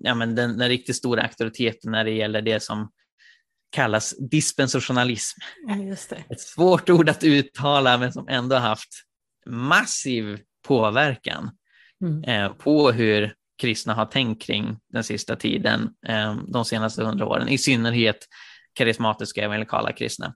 [0.00, 2.90] ja, men den, den riktigt stora auktoriteten när det gäller det som
[3.72, 5.40] kallas dispensationalism.
[6.30, 8.88] Ett svårt ord att uttala men som ändå haft
[9.46, 11.50] massiv påverkan
[12.02, 12.24] mm.
[12.24, 17.48] eh, på hur kristna har tänkt kring den sista tiden, eh, de senaste hundra åren,
[17.48, 18.26] i synnerhet
[18.72, 20.34] karismatiska evangelikala kristna.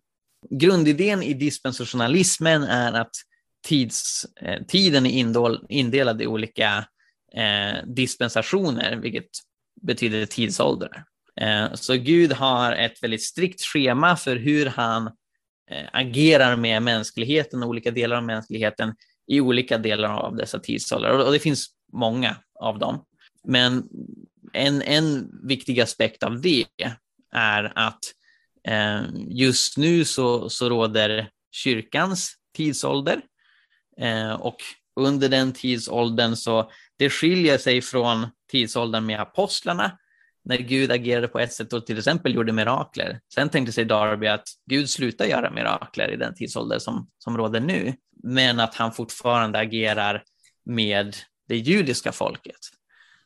[0.51, 3.14] Grundidén i dispensationalismen är att
[3.66, 6.87] tids, eh, tiden är indelad i olika
[7.85, 9.29] dispensationer, vilket
[9.83, 11.05] betyder tidsåldrar.
[11.40, 15.07] Eh, så Gud har ett väldigt strikt schema för hur han
[15.70, 18.94] eh, agerar med mänskligheten och olika delar av mänskligheten
[19.27, 21.27] i olika delar av dessa tidsåldrar.
[21.27, 23.05] Och det finns många av dem.
[23.44, 23.88] Men
[24.53, 26.64] en, en viktig aspekt av det
[27.33, 28.01] är att
[28.68, 33.20] eh, just nu så, så råder kyrkans tidsålder
[34.38, 34.57] och
[35.01, 39.99] under den tidsåldern så det skiljer sig från tidsåldern med apostlarna
[40.47, 43.21] när Gud agerade på ett sätt och till exempel gjorde mirakler.
[43.35, 47.61] Sen tänkte sig Darby att Gud slutar göra mirakler i den tidsålder som, som råder
[47.61, 50.23] nu, men att han fortfarande agerar
[50.65, 51.17] med
[51.49, 52.59] det judiska folket.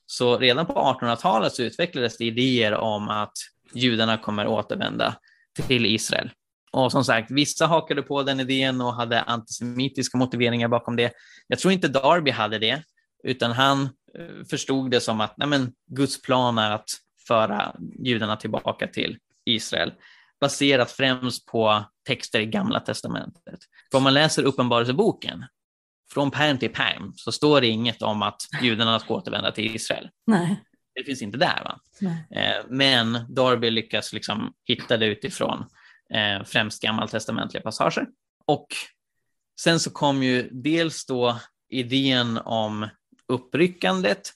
[0.07, 3.33] Så redan på 1800-talet så utvecklades det idéer om att
[3.75, 5.17] judarna kommer återvända
[5.67, 6.31] till Israel.
[6.73, 11.13] Och som sagt, vissa hakade på den idén och hade antisemitiska motiveringar bakom det.
[11.49, 12.83] Jag tror inte Darby hade det,
[13.25, 13.83] utan han
[14.19, 16.91] eh, förstod det som att nej men, Guds plan är att
[17.27, 19.93] föra judarna tillbaka till Israel,
[20.41, 23.61] baserat främst på texter i Gamla testamentet.
[23.91, 25.45] För om man läser Uppenbarelseboken,
[26.13, 30.11] från pärm till pärm, så står det inget om att judarna ska återvända till Israel.
[30.27, 30.65] Nej.
[30.95, 31.65] Det finns inte där.
[31.65, 31.81] Va?
[32.31, 35.65] Eh, men Darby lyckas liksom hitta det utifrån
[36.15, 38.07] eh, främst gammaltestamentliga passager.
[38.47, 38.67] Och
[39.61, 42.89] sen så kom ju dels då idén om
[43.29, 44.33] uppryckandet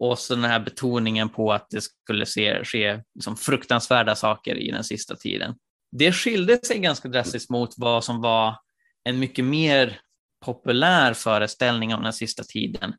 [0.00, 4.70] och så den här betoningen på att det skulle se, ske liksom fruktansvärda saker i
[4.70, 5.54] den sista tiden.
[5.92, 8.56] Det skilde sig ganska drastiskt mot vad som var
[9.04, 10.00] en mycket mer
[10.44, 12.94] populär föreställning om den sista tiden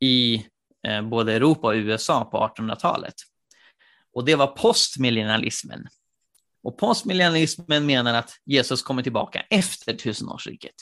[0.00, 0.46] i
[0.86, 3.14] eh, både Europa och USA på 1800-talet.
[4.12, 5.86] Och det var postmillennialismen.
[6.62, 10.74] Och postmillennialismen menar att Jesus kommer tillbaka efter tusenårsriket.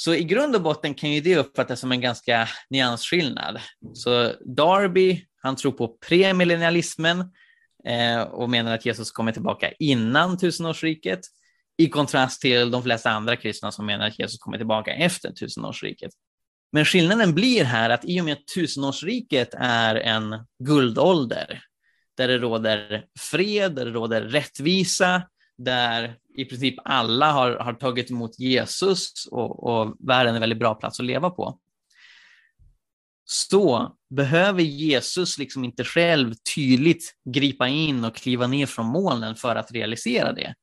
[0.00, 3.60] Så i grund och botten kan ju det uppfattas som en ganska nyansskillnad.
[3.94, 7.20] Så Darby, han tror på premillennialismen
[7.84, 11.20] eh, och menar att Jesus kommer tillbaka innan tusenårsriket,
[11.76, 16.10] i kontrast till de flesta andra kristna som menar att Jesus kommer tillbaka efter tusenårsriket.
[16.72, 21.62] Men skillnaden blir här att i och med att tusenårsriket är en guldålder,
[22.16, 25.22] där det råder fred, där det råder rättvisa,
[25.58, 30.58] där i princip alla har, har tagit emot Jesus och, och världen är en väldigt
[30.58, 31.58] bra plats att leva på.
[33.24, 39.56] Så behöver Jesus liksom inte själv tydligt gripa in och kliva ner från molnen för
[39.56, 40.54] att realisera det.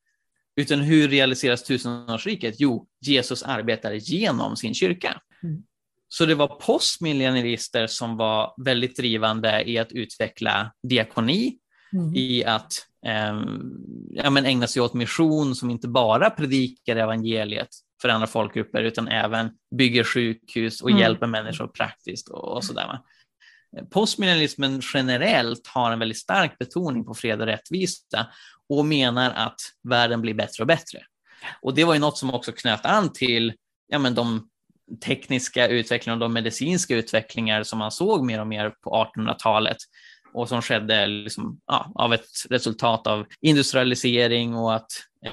[0.55, 2.55] Utan hur realiseras tusenårsriket?
[2.57, 5.21] Jo, Jesus arbetar genom sin kyrka.
[5.43, 5.63] Mm.
[6.07, 11.57] Så det var postmillennialister som var väldigt drivande i att utveckla diakoni,
[11.93, 12.15] mm.
[12.15, 12.73] i att
[13.05, 13.41] eh,
[14.09, 17.69] ja, men ägna sig åt mission som inte bara predikar evangeliet
[18.01, 21.01] för andra folkgrupper utan även bygger sjukhus och mm.
[21.01, 22.99] hjälper människor praktiskt och, och sådär.
[23.91, 28.27] Postmillennialismen generellt har en väldigt stark betoning på fred och rättvisa
[28.69, 30.99] och menar att världen blir bättre och bättre.
[31.61, 33.53] Och det var ju något som också knöt an till
[33.87, 34.49] ja, men de
[35.05, 39.77] tekniska utvecklingar och de medicinska utvecklingar som man såg mer och mer på 1800-talet
[40.35, 44.91] och som skedde liksom, ja, av ett resultat av industrialisering och att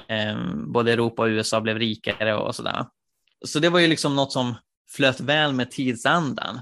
[0.09, 0.37] eh,
[0.67, 2.85] både Europa och USA blev rikare och sådär.
[3.45, 4.55] Så det var ju liksom något som
[4.91, 6.59] flöt väl med tidsandan.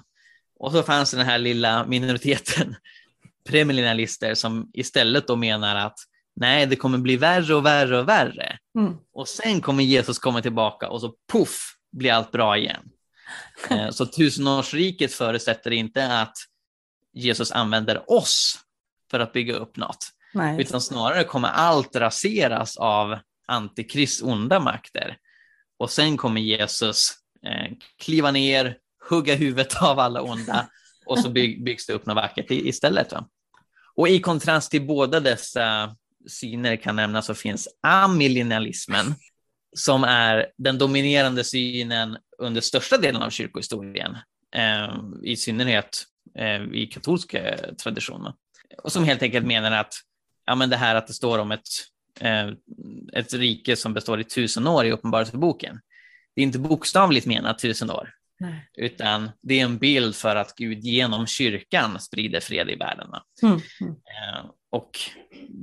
[0.60, 2.76] Och så fanns den här lilla minoriteten
[3.50, 5.98] premillennialister som istället då menar att
[6.36, 8.58] nej, det kommer bli värre och värre och värre.
[8.80, 8.98] Mm.
[9.14, 12.84] Och sen kommer Jesus komma tillbaka och så puff blir allt bra igen.
[13.70, 16.34] Eh, så tusenårsriket förutsätter inte att
[17.14, 18.60] Jesus använder oss
[19.12, 20.62] för att bygga upp något, Nej.
[20.62, 25.18] utan snarare kommer allt raseras av antikrist onda makter.
[25.78, 27.14] Och sen kommer Jesus
[27.46, 28.78] eh, kliva ner,
[29.10, 30.70] hugga huvudet av alla onda
[31.06, 33.12] och så bygg, byggs det upp något vackert istället.
[33.12, 33.28] Va?
[33.96, 35.96] Och i kontrast till båda dessa
[36.28, 39.16] syner kan nämnas så finns amillennialismen
[39.76, 44.18] som är den dominerande synen under största delen av kyrkohistorien,
[44.56, 46.04] eh, i synnerhet
[46.74, 48.34] i katolska traditionen.
[48.84, 49.94] Och som helt enkelt menar att
[50.46, 51.68] ja, men det här att det står om ett,
[52.20, 52.48] eh,
[53.14, 55.80] ett rike som består i tusen år i Uppenbarelseboken,
[56.36, 58.70] det är inte bokstavligt menat tusen år, Nej.
[58.78, 63.08] utan det är en bild för att Gud genom kyrkan sprider fred i världen.
[63.44, 63.60] Mm.
[63.82, 63.96] Mm.
[64.70, 65.00] och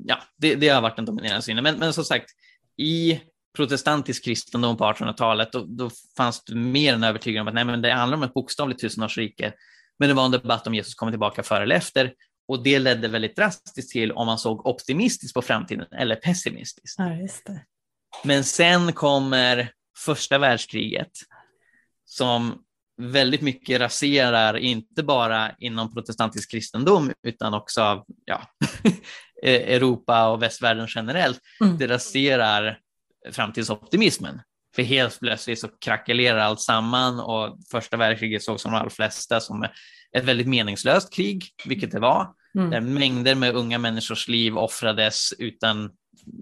[0.04, 1.64] ja, det, det, har varit den dominerande synen.
[1.64, 2.30] Men, men som sagt,
[2.76, 3.20] i
[3.56, 7.82] protestantisk kristendom på 1800-talet, då, då fanns det mer än övertygad om att nej, men
[7.82, 9.52] det handlar om ett bokstavligt tusenårsrike.
[9.98, 12.14] Men det var en debatt om Jesus kommer tillbaka före eller efter.
[12.48, 16.98] Och det ledde väldigt drastiskt till om man såg optimistiskt på framtiden eller pessimistiskt.
[16.98, 17.18] Ja.
[18.24, 19.72] Men sen kommer
[20.04, 21.10] första världskriget
[22.04, 22.64] som
[22.98, 28.42] väldigt mycket raserar, inte bara inom protestantisk kristendom, utan också ja,
[29.42, 31.40] Europa och västvärlden generellt.
[31.60, 31.78] Mm.
[31.78, 32.78] Det raserar
[33.30, 34.40] framtidsoptimismen.
[34.78, 39.40] För helt plötsligt så krackelerar allt samman och första världskriget såg som de allra flesta
[39.40, 39.62] som
[40.16, 42.28] ett väldigt meningslöst krig, vilket det var.
[42.58, 42.70] Mm.
[42.70, 45.90] Där mängder med unga människors liv offrades utan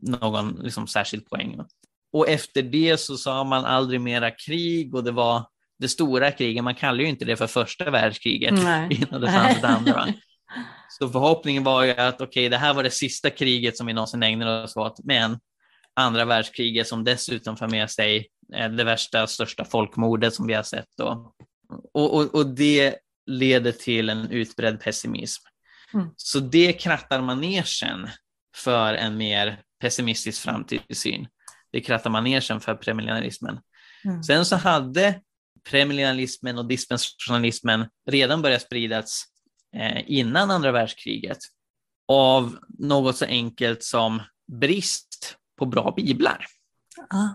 [0.03, 1.61] någon liksom, särskild poäng.
[2.13, 5.47] Och efter det så sa man aldrig mera krig och det var
[5.79, 6.65] det stora kriget.
[6.65, 8.89] Man kallar ju inte det för första världskriget Nej.
[9.09, 10.07] innan det fanns ett andra.
[10.99, 13.93] Så förhoppningen var ju att okej, okay, det här var det sista kriget som vi
[13.93, 15.39] någonsin ägnade oss åt, men
[15.97, 20.63] andra världskriget som dessutom för med sig eh, det värsta största folkmordet som vi har
[20.63, 20.89] sett.
[20.97, 21.33] Då.
[21.93, 25.43] Och, och, och det leder till en utbredd pessimism.
[25.95, 26.09] Mm.
[26.17, 28.09] Så det krattar manegen
[28.57, 31.29] för en mer pessimistisk framtidssyn.
[31.73, 33.61] Det krattar manegen för premillennialismen.
[34.05, 34.23] Mm.
[34.23, 35.21] Sen så hade
[35.71, 39.25] premillennialismen och dispensationalismen redan börjat spridas
[39.77, 41.39] eh, innan andra världskriget
[42.09, 44.23] av något så enkelt som
[44.53, 45.06] brist
[45.59, 46.47] på bra biblar.
[47.11, 47.29] Ah.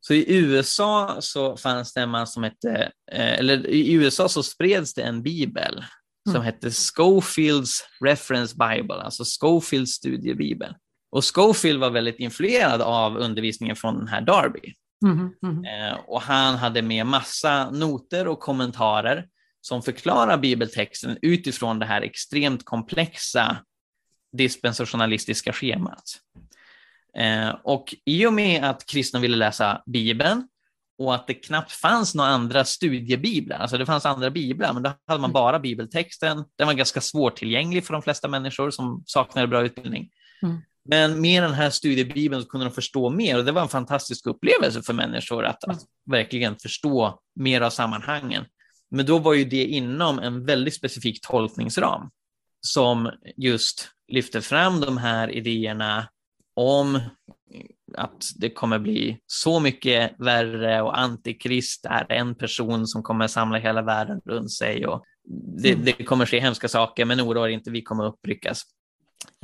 [0.00, 4.42] Så i USA så fanns det en man som hette, eh, eller i USA så
[4.42, 5.84] spreds det en bibel
[6.24, 6.44] som mm.
[6.44, 10.74] hette Schofields Reference Bible, alltså Schofields studiebibel.
[11.10, 14.74] Och Schofield var väldigt influerad av undervisningen från den här Darby.
[15.04, 15.98] Mm, mm.
[16.06, 19.26] och han hade med massa noter och kommentarer
[19.60, 23.56] som förklarar bibeltexten utifrån det här extremt komplexa
[24.32, 26.04] dispensationalistiska schemat.
[27.18, 30.48] Eh, och i och med att kristna ville läsa Bibeln
[30.98, 34.92] och att det knappt fanns några andra studiebiblar, alltså det fanns andra biblar, men då
[35.06, 36.44] hade man bara bibeltexten.
[36.56, 40.10] Den var ganska svårtillgänglig för de flesta människor som saknade bra utbildning.
[40.42, 40.58] Mm.
[40.84, 44.82] Men med den här studiebibeln kunde de förstå mer och det var en fantastisk upplevelse
[44.82, 45.80] för människor att, att
[46.10, 48.44] verkligen förstå mer av sammanhangen.
[48.90, 52.10] Men då var ju det inom en väldigt specifik tolkningsram
[52.60, 56.08] som just lyfte fram de här idéerna
[56.54, 57.00] om
[57.96, 63.58] att det kommer bli så mycket värre och antikrist är en person som kommer samla
[63.58, 65.04] hela världen runt sig och
[65.62, 65.84] det, mm.
[65.84, 68.62] det kommer ske hemska saker, men oroa er inte, vi kommer uppryckas.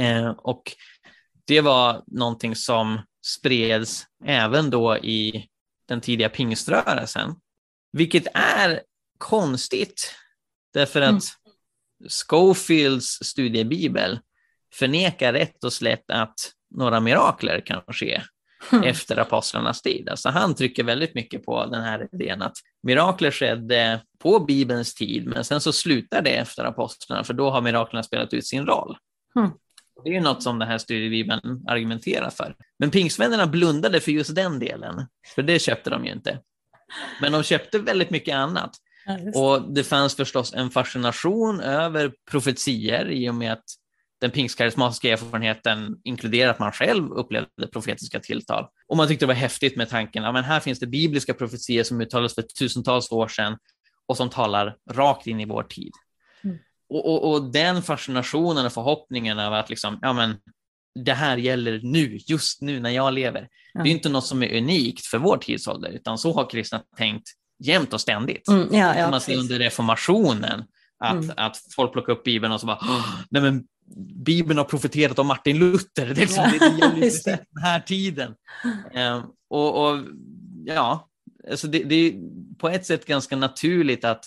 [0.01, 0.63] Eh, och
[1.45, 5.49] det var någonting som spreds även då i
[5.89, 7.35] den tidiga pingströrelsen,
[7.93, 8.83] vilket är
[9.19, 10.15] konstigt
[10.73, 11.21] därför att mm.
[12.09, 14.19] Schofields studiebibel
[14.75, 16.35] förnekar rätt och slätt att
[16.71, 18.23] några mirakler kan ske
[18.73, 18.85] mm.
[18.85, 20.09] efter apostlarnas tid.
[20.09, 25.27] Alltså han trycker väldigt mycket på den här idén att mirakler skedde på Bibelns tid,
[25.27, 28.97] men sen så slutar det efter apostlarna, för då har miraklerna spelat ut sin roll.
[29.37, 29.51] Mm.
[30.05, 32.55] Det är ju något som den här studiebibeln argumenterar för.
[32.79, 36.39] Men pingstvännerna blundade för just den delen, för det köpte de ju inte.
[37.21, 38.77] Men de köpte väldigt mycket annat.
[39.07, 43.65] Ja, och det fanns förstås en fascination över profetier i och med att
[44.21, 48.67] den pingstkarismatiska erfarenheten inkluderar att man själv upplevde profetiska tilltal.
[48.87, 52.01] Och man tyckte det var häftigt med tanken att här finns det bibliska profetier som
[52.01, 53.59] uttalades för tusentals år sedan
[54.07, 55.93] och som talar rakt in i vår tid.
[56.45, 56.59] Mm.
[56.89, 60.37] Och, och, och, den fascinationen och förhoppningen av att liksom, ja, men,
[61.05, 63.49] det här gäller nu, just nu när jag lever.
[63.75, 63.83] Ja.
[63.83, 67.29] Det är inte något som är unikt för vår tidsålder, utan så har kristna tänkt
[67.65, 68.49] jämt och ständigt.
[68.49, 70.65] Mm, ja, ja, man ser under reformationen
[70.99, 71.31] att, mm.
[71.37, 72.79] att folk plockar upp Bibeln och så bara,
[73.31, 73.65] nej men
[74.25, 78.35] Bibeln har profeterat om Martin Luther, det, är liksom, det gäller precis den här tiden.
[78.95, 79.99] Um, och, och,
[80.65, 81.09] ja,
[81.51, 82.15] alltså det, det, är
[82.59, 84.25] på ett sätt ganska naturligt att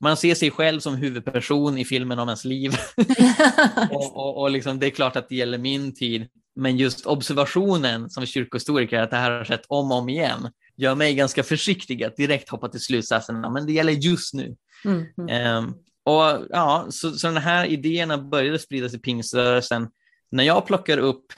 [0.00, 2.72] man ser sig själv som huvudperson i filmen om ens liv.
[3.90, 8.10] och, och, och liksom, det är klart att det gäller min tid, men just observationen
[8.10, 12.04] som kyrkohistoriker, att det här har skett om och om igen, gör mig ganska försiktig
[12.04, 14.56] att direkt hoppa till slutsatsen, men det gäller just nu.
[14.84, 15.56] Mm.
[15.56, 15.74] Um,
[16.04, 19.88] och ja, så, så den här idéerna började spridas i pingströrelsen
[20.30, 21.32] när jag plockar upp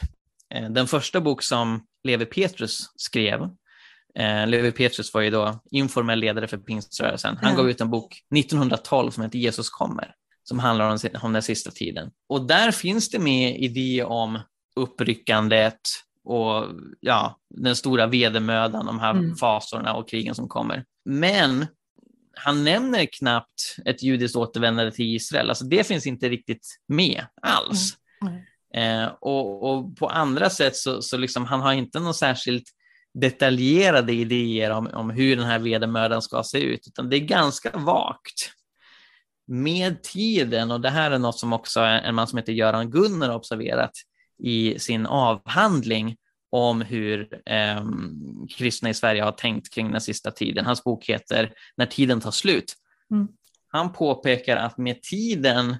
[0.55, 3.41] eh, den första bok som Levi Petrus skrev.
[4.19, 7.37] Eh, Levi Petrus var ju då informell ledare för pingströrelsen.
[7.37, 7.57] Han mm.
[7.57, 11.71] gav ut en bok 1912 som heter Jesus kommer, som handlar om, om den sista
[11.71, 12.11] tiden.
[12.29, 14.39] Och där finns det med idé om
[14.77, 15.81] uppryckandet
[16.25, 16.67] och
[17.01, 19.37] ja, den stora vedermödan, de här mm.
[19.37, 20.85] fasorna och krigen som kommer.
[21.05, 21.67] Men
[22.35, 25.49] han nämner knappt ett judiskt återvändande till Israel.
[25.49, 27.97] Alltså det finns inte riktigt med alls.
[28.23, 28.35] Mm.
[28.35, 29.05] Mm.
[29.05, 32.65] Eh, och, och, på andra sätt så, så liksom, han har inte någon särskilt
[33.15, 37.71] detaljerade idéer om, om hur den här vedermödan ska se ut, utan det är ganska
[37.71, 38.53] vagt.
[39.47, 43.29] Med tiden, och det här är något som också en man som heter Göran Gunnar
[43.29, 43.91] har observerat
[44.43, 46.17] i sin avhandling
[46.53, 47.85] om hur eh,
[48.57, 50.67] kristna i Sverige har tänkt kring den sista tiden.
[50.67, 52.75] Hans bok heter När tiden tar slut.
[53.11, 53.29] Mm.
[53.69, 55.77] Han påpekar att med tiden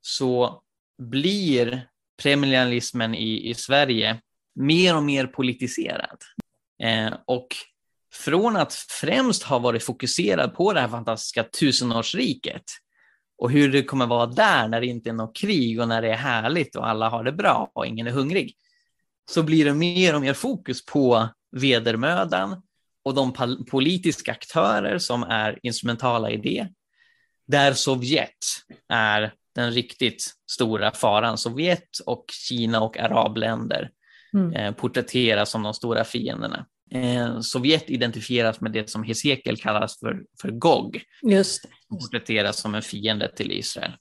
[0.00, 0.62] så
[0.98, 1.88] blir
[2.22, 4.20] premillennialismen i, i Sverige
[4.54, 6.18] mer och mer politiserad.
[6.82, 7.48] Eh, och
[8.12, 12.64] från att främst ha varit fokuserad på det här fantastiska tusenårsriket
[13.38, 16.10] och hur det kommer vara där när det inte är något krig och när det
[16.10, 18.56] är härligt och alla har det bra och ingen är hungrig,
[19.30, 22.62] så blir det mer och mer fokus på vedermödan
[23.04, 23.32] och de
[23.70, 26.68] politiska aktörer som är instrumentala i det,
[27.46, 28.38] där Sovjet
[28.88, 31.38] är den riktigt stora faran.
[31.38, 33.90] Sovjet och Kina och arabländer
[34.34, 34.52] mm.
[34.52, 36.66] eh, porträtteras som de stora fienderna.
[36.90, 41.02] Eh, Sovjet identifieras med det som Hesekiel kallas för, för Gog.
[41.22, 43.92] Just porträtteras som en fiende till Israel.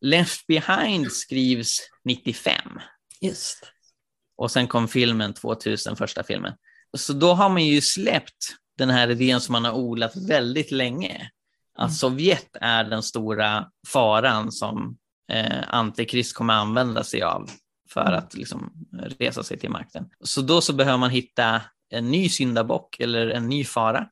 [0.00, 2.54] Left behind skrivs 95.
[3.20, 3.72] Just.
[4.36, 6.52] Och sen kom filmen 2000, första filmen.
[6.96, 11.30] Så då har man ju släppt den här idén som man har odlat väldigt länge.
[11.74, 11.90] Att mm.
[11.90, 14.96] Sovjet är den stora faran som
[15.32, 17.50] eh, Antikrist kommer använda sig av
[17.90, 18.18] för mm.
[18.18, 18.72] att liksom,
[19.18, 20.10] resa sig till makten.
[20.24, 24.08] Så då så behöver man hitta en ny syndabock eller en ny fara.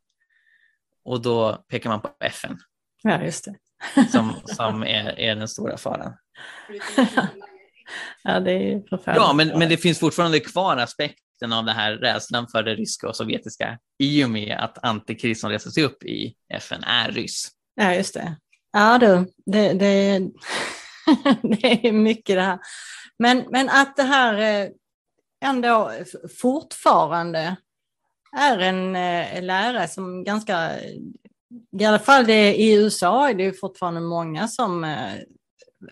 [1.04, 2.58] Och då pekar man på FN.
[3.02, 3.56] Ja, just det.
[4.12, 6.12] som som är, är den stora faran.
[8.24, 9.22] ja, det är förfärligt.
[9.22, 13.08] Ja, men, men det finns fortfarande kvar aspekten av den här rädslan för det ryska
[13.08, 17.48] och sovjetiska i och med att antikrist som reser sig upp i FN är ryss.
[17.74, 18.36] Ja, just det.
[18.72, 20.18] Ja, du, det, det,
[21.42, 22.58] det är mycket det här.
[23.18, 24.68] Men, men att det här eh,
[25.44, 25.92] ändå
[26.40, 27.56] fortfarande
[28.36, 30.70] är en eh, lära som ganska,
[31.80, 35.14] i alla fall det, i USA är det fortfarande många som eh,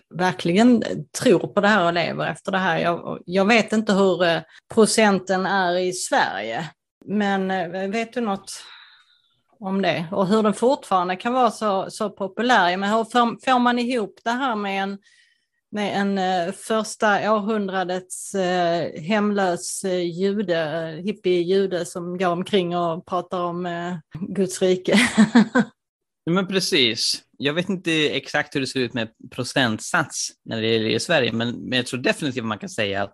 [0.09, 0.83] verkligen
[1.21, 2.77] tror på det här och lever efter det här.
[2.77, 4.41] Jag, jag vet inte hur eh,
[4.73, 6.69] procenten är i Sverige,
[7.05, 8.51] men eh, vet du något
[9.59, 10.05] om det?
[10.11, 12.77] Och hur den fortfarande kan vara så, så populär?
[12.77, 14.97] Men hur får, får man ihop det här med en
[15.71, 23.41] med en eh, första århundradets eh, hemlös eh, jude, hippie-jude som går omkring och pratar
[23.43, 24.99] om eh, Guds rike.
[26.29, 27.23] men precis.
[27.37, 31.31] Jag vet inte exakt hur det ser ut med procentsats när det gäller i Sverige,
[31.31, 33.13] men, men jag tror definitivt man kan säga att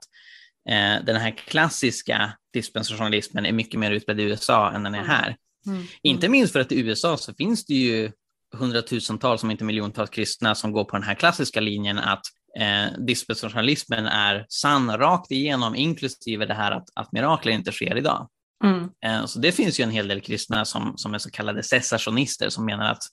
[0.70, 5.26] eh, den här klassiska dispensationalismen är mycket mer utbredd i USA än den är här.
[5.68, 5.78] Mm.
[5.78, 5.88] Mm.
[6.02, 8.12] Inte minst för att i USA så finns det ju
[8.56, 12.22] hundratusentals, om inte miljontals kristna som går på den här klassiska linjen att
[12.60, 18.30] eh, dispensationalismen är sann rakt igenom, inklusive det här att, att mirakler inte sker idag.
[18.66, 18.90] Mm.
[19.06, 22.50] Eh, så det finns ju en hel del kristna som, som är så kallade cessationister
[22.50, 23.04] som menar att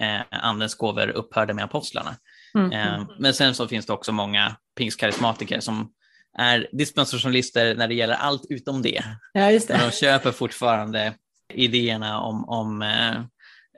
[0.00, 2.16] eh, andens gåvor upphörde med apostlarna.
[2.54, 2.72] Mm.
[2.72, 5.92] Eh, men sen så finns det också många pingstkarismatiker som
[6.38, 9.04] är dispensationalister när det gäller allt utom det.
[9.32, 9.74] Ja, just det.
[9.74, 11.14] Men de köper fortfarande
[11.54, 13.16] idéerna om, om eh,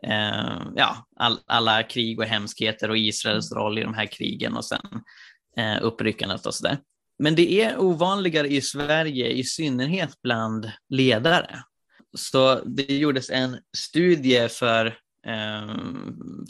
[0.02, 4.64] eh, ja, all, alla krig och hemskheter och Israels roll i de här krigen och
[4.64, 5.02] sen
[5.56, 6.78] eh, uppryckandet och sådär.
[7.22, 11.62] Men det är ovanligare i Sverige, i synnerhet bland ledare.
[12.16, 14.86] Så det gjordes en studie för
[15.26, 15.76] eh,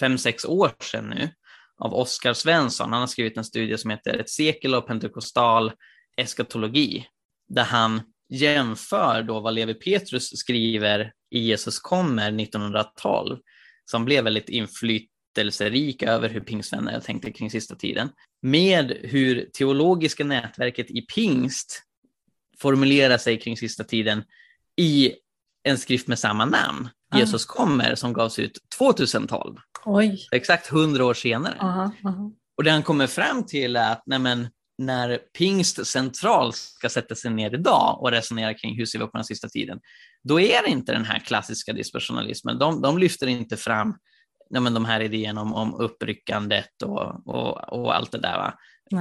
[0.00, 1.30] fem, sex år sedan nu
[1.78, 2.92] av Oskar Svensson.
[2.92, 5.72] Han har skrivit en studie som heter Ett sekel av pentekostal
[6.16, 7.06] eskatologi,
[7.48, 13.38] där han jämför då vad Levi Petrus skriver i Jesus kommer 1912,
[13.84, 14.48] som blev väldigt
[15.38, 18.08] inflytelserik över hur pingstvänner tänkte kring sista tiden,
[18.42, 21.82] med hur teologiska nätverket i pingst
[22.58, 24.24] formulerar sig kring sista tiden
[24.76, 25.12] i
[25.64, 27.18] en skrift med samma namn, ah.
[27.18, 29.56] Jesus kommer, som gavs ut 2012.
[29.84, 30.28] Oj.
[30.32, 31.56] Exakt hundra år senare.
[31.60, 32.32] Aha, aha.
[32.56, 37.14] Och det han kommer fram till är att nej men, när pingst centralt ska sätta
[37.14, 39.80] sig ner idag och resonera kring hur ser vi på den sista tiden,
[40.22, 42.58] då är det inte den här klassiska dispersonalismen.
[42.58, 43.94] De, de lyfter inte fram
[44.53, 48.36] ja, men de här idéerna om, om uppryckandet och, och, och allt det där.
[48.36, 48.55] Va?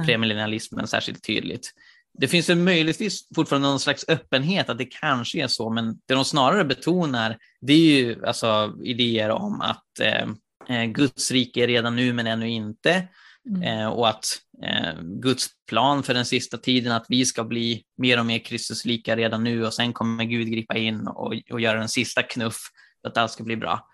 [0.06, 1.72] Premillennialismen särskilt tydligt.
[2.18, 6.14] Det finns ju möjligtvis fortfarande någon slags öppenhet att det kanske är så, men det
[6.14, 10.28] de snarare betonar, det är ju alltså idéer om att eh,
[10.76, 13.08] eh Guds rike är redan nu men ännu inte.
[13.48, 13.62] Mm.
[13.62, 14.24] Eh, och att
[14.64, 19.16] eh, Guds plan för den sista tiden, att vi ska bli mer och mer Kristuslika
[19.16, 22.58] redan nu och sen kommer Gud gripa in och, och göra den sista knuff
[23.02, 23.88] för att allt ska bli bra.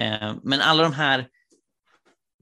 [0.00, 1.28] Eh, men alla de här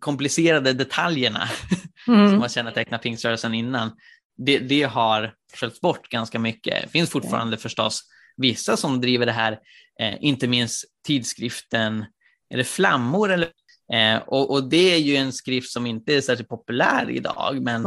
[0.00, 1.48] komplicerade detaljerna
[2.08, 2.30] mm.
[2.30, 3.92] som har kännetecknat pingströrelsen innan,
[4.36, 6.82] det, det har sköljts bort ganska mycket.
[6.82, 8.02] Det finns fortfarande förstås
[8.36, 9.58] vissa som driver det här,
[10.00, 12.04] eh, inte minst tidskriften,
[12.48, 13.48] är det Flammor eller
[13.92, 17.82] Eh, och, och, det är ju en skrift som inte är särskilt populär idag, men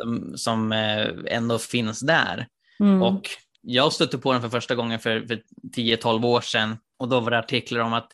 [0.00, 2.46] som, som eh, ändå finns där.
[2.80, 3.02] Mm.
[3.02, 3.28] Och
[3.62, 5.42] jag stötte på den för första gången för, för
[5.76, 8.08] 10-12 år sedan och då var det artiklar om att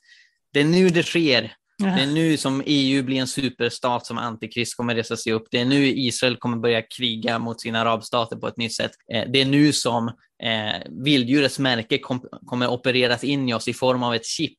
[0.52, 1.54] det är nu det sker.
[1.76, 1.86] Ja.
[1.86, 5.46] Det är nu som EU blir en superstat som antikrist kommer resa sig upp.
[5.50, 8.92] Det är nu Israel kommer börja kriga mot sina arabstater på ett nytt sätt.
[9.12, 10.08] Eh, det är nu som
[10.42, 14.58] eh, vilddjurets märke kom, kommer opereras in i oss i form av ett chip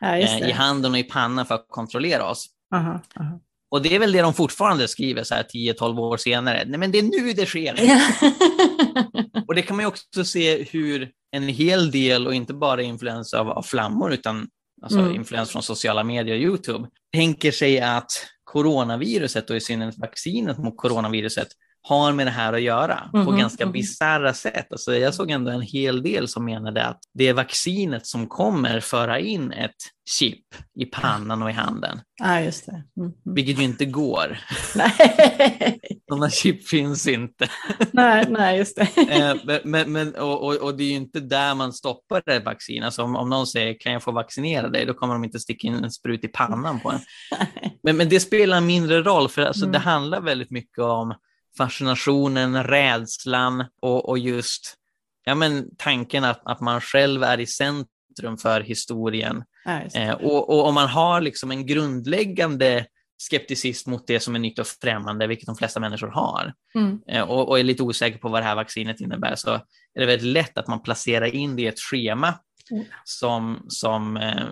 [0.00, 2.46] ja, eh, i handen och i pannan för att kontrollera oss.
[2.74, 3.40] Aha, aha.
[3.70, 6.64] Och det är väl det de fortfarande skriver så här 10-12 år senare.
[6.66, 7.74] Nej, men det är nu det sker.
[9.48, 13.34] och det kan man ju också se hur en hel del, och inte bara influens
[13.34, 14.48] av, av flammor, utan
[14.82, 15.14] alltså mm.
[15.14, 18.10] influens från sociala medier och YouTube, tänker sig att
[18.44, 21.48] coronaviruset och i synnerhet vaccinet mot coronaviruset
[21.82, 23.72] har med det här att göra mm, på ganska mm.
[23.72, 24.66] bisarra sätt.
[24.70, 28.80] Alltså jag såg ändå en hel del som menade att det är vaccinet som kommer
[28.80, 29.76] föra in ett
[30.10, 30.44] chip
[30.80, 32.00] i pannan och i handen.
[32.22, 32.82] Ja, just det.
[32.96, 33.12] Mm.
[33.34, 34.38] Vilket ju inte går.
[34.74, 35.80] Nej.
[36.08, 37.48] Sådana chip finns inte.
[37.92, 38.88] nej, nej, just det.
[39.12, 42.82] Eh, men, men, och, och, och, det är ju inte där man stoppar det vaccin.
[42.82, 45.66] Alltså om, om någon säger kan jag få vaccinera dig, då kommer de inte sticka
[45.66, 47.00] in en sprut i pannan på en.
[47.82, 49.72] Men, men det spelar mindre roll, för alltså, mm.
[49.72, 51.14] det handlar väldigt mycket om
[51.56, 54.76] fascinationen, rädslan och, och just
[55.24, 59.44] ja, men, tanken att, att man själv är i centrum för historien.
[59.64, 62.86] Ja, eh, och, och, om man har liksom en grundläggande
[63.18, 67.00] skepticism mot det som är nytt och främmande, vilket de flesta människor har, mm.
[67.08, 69.50] eh, och, och, är lite osäker på vad det här vaccinet innebär, så
[69.94, 72.34] är det väldigt lätt att man placerar in det i ett schema
[72.70, 72.84] mm.
[73.04, 74.46] som, som eh,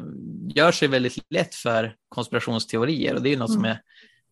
[0.55, 3.15] gör sig väldigt lätt för konspirationsteorier.
[3.15, 3.61] Och det är något mm.
[3.61, 3.81] som är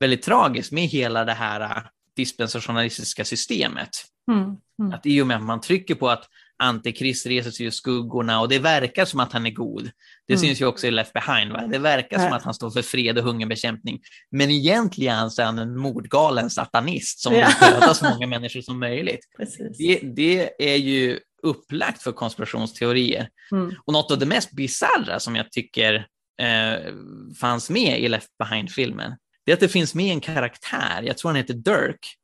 [0.01, 3.91] väldigt tragiskt med hela det här dispensationalistiska systemet.
[4.31, 4.93] Mm, mm.
[4.93, 6.29] Att i och med att man trycker på att
[6.63, 9.91] Antikrist reser sig ur skuggorna och det verkar som att han är god.
[10.27, 10.41] Det mm.
[10.47, 11.53] syns ju också i Left behind.
[11.53, 11.67] Va?
[11.67, 14.01] Det verkar som att han står för fred och hungerbekämpning.
[14.31, 18.81] Men egentligen så är han en mordgalen satanist som vill döda så många människor som
[18.81, 19.21] möjligt.
[19.79, 23.29] Det, det, är ju upplagt för konspirationsteorier.
[23.53, 23.75] Mm.
[23.85, 26.07] Och något av det mest bisarra som jag tycker
[26.43, 26.93] eh,
[27.41, 29.13] fanns med i Left behind-filmen,
[29.49, 32.17] det är att det finns med en karaktär, jag tror han heter Dirk,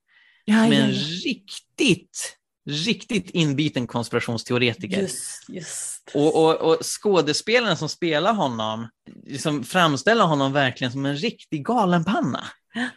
[0.45, 0.93] ja, som är en
[1.25, 2.37] riktigt,
[2.71, 5.01] riktigt inbiten konspirationsteoretiker.
[5.01, 6.11] Just, just.
[6.15, 8.89] Och, och, och skådespelaren som spelar honom
[9.27, 12.45] liksom framställer honom verkligen som en riktig galenpanna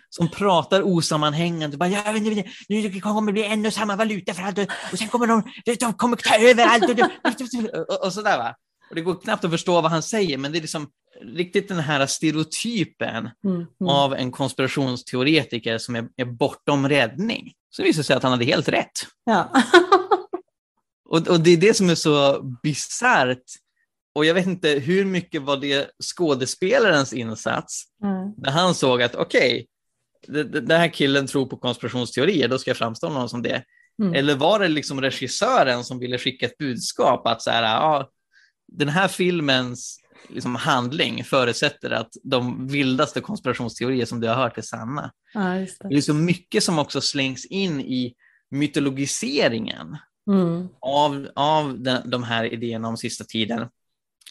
[0.09, 1.77] som pratar osammanhängande.
[1.77, 4.59] Bara, ja, nu, nu kommer det bli en och samma valuta för allt
[4.91, 5.43] och sen kommer de,
[5.79, 6.83] de kommer ta över allt.
[6.83, 6.99] Och,
[7.89, 8.55] och, och sådär va.
[8.89, 10.89] Och det går knappt att förstå vad han säger, men det är liksom
[11.21, 13.67] riktigt den här stereotypen mm, mm.
[13.79, 17.53] av en konspirationsteoretiker som är, är bortom räddning.
[17.69, 19.07] Så det visar sig att han hade helt rätt.
[19.25, 19.51] Ja.
[21.09, 23.43] och, och det är det som är så bisarrt.
[24.15, 28.33] Och jag vet inte hur mycket var det skådespelarens insats mm.
[28.37, 29.65] när han såg att okej,
[30.27, 33.63] okay, den här killen tror på konspirationsteorier, då ska jag framställa honom som det.
[34.01, 34.13] Mm.
[34.13, 38.09] Eller var det liksom regissören som ville skicka ett budskap att så här, ja,
[38.67, 39.99] den här filmens
[40.29, 45.11] liksom, handling förutsätter att de vildaste konspirationsteorier som du har hört är sanna.
[45.33, 45.69] Ja, det.
[45.89, 45.95] det.
[45.95, 48.13] är så mycket som också slängs in i
[48.49, 49.97] mytologiseringen
[50.29, 50.67] mm.
[50.81, 53.67] av, av den, de här idéerna om sista tiden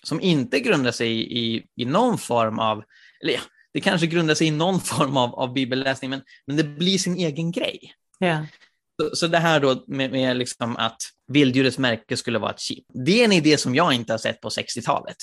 [0.03, 2.84] som inte grundar sig i, i, i någon form av,
[3.22, 3.41] eller ja,
[3.72, 7.16] det kanske grundar sig i någon form av, av bibelläsning, men, men det blir sin
[7.16, 7.93] egen grej.
[8.18, 8.47] Ja.
[9.03, 10.97] Så, så det här då med, med liksom att
[11.28, 14.40] vilddjurets märke skulle vara ett chip, det är en idé som jag inte har sett
[14.40, 15.16] på 60-talet.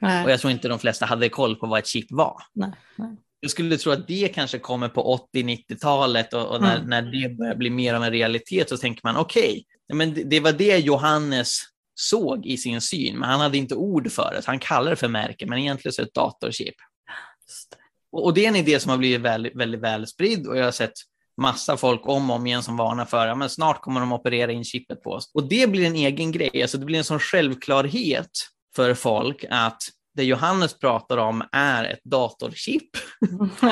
[0.00, 0.24] Nej.
[0.24, 2.42] Och jag tror inte de flesta hade koll på vad ett chip var.
[2.54, 3.16] Nej, nej.
[3.40, 6.88] Jag skulle tro att det kanske kommer på 80-90-talet och, och när, mm.
[6.88, 10.40] när det börjar bli mer av en realitet så tänker man okej, okay, det, det
[10.40, 11.58] var det Johannes
[11.94, 14.46] såg i sin syn, men han hade inte ord för det.
[14.46, 16.74] Han kallar det för märke, men egentligen så är det ett datorchip.
[18.12, 20.64] Och, och det är en idé som har blivit väldigt, väldigt väl spridd och jag
[20.64, 20.92] har sett
[21.36, 24.52] massa folk om och om igen som varnar för att ja, snart kommer de operera
[24.52, 25.30] in chippet på oss.
[25.34, 28.30] Och det blir en egen grej, alltså det blir en sån självklarhet
[28.76, 29.82] för folk att
[30.14, 32.90] det Johannes pratar om är ett datorchip.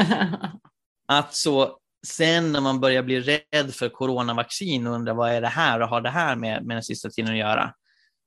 [1.08, 5.48] att så sen när man börjar bli rädd för coronavaccin och undrar vad är det
[5.48, 7.74] här och har det här med, med den sista tiden att göra,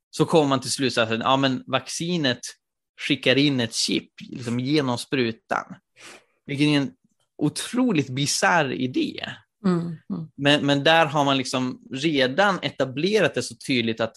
[0.10, 2.40] så kommer man till slutsatsen att ja, vaccinet
[3.00, 5.76] skickar in ett chip liksom genom sprutan.
[6.46, 6.92] Vilket är en
[7.38, 9.26] otroligt bisarr idé.
[9.66, 10.28] Mm, mm.
[10.36, 14.14] Men, men där har man liksom redan etablerat det så tydligt att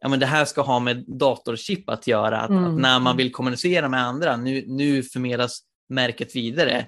[0.00, 2.40] ja, men det här ska ha med datorchip att göra.
[2.40, 2.64] Att, mm.
[2.64, 6.86] att när man vill kommunicera med andra, nu, nu förmedlas märket vidare.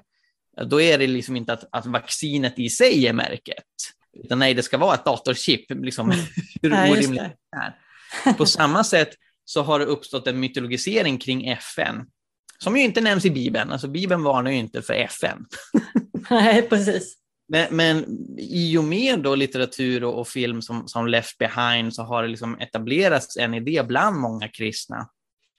[0.67, 3.65] Då är det liksom inte att, att vaccinet i sig är märket,
[4.25, 5.71] utan nej, det ska vara ett datorchip.
[5.71, 6.25] Liksom, mm.
[6.63, 8.33] hur orimligt det är.
[8.33, 9.09] På samma sätt
[9.45, 12.07] så har det uppstått en mytologisering kring FN,
[12.59, 13.73] som ju inte nämns i Bibeln.
[13.73, 15.47] Alltså Bibeln varnar ju inte för FN.
[16.31, 17.17] Nej, precis.
[17.49, 18.05] Men, men
[18.39, 22.29] i och med då litteratur och, och, film som, som Left Behind så har det
[22.29, 25.09] liksom etablerats en idé bland många kristna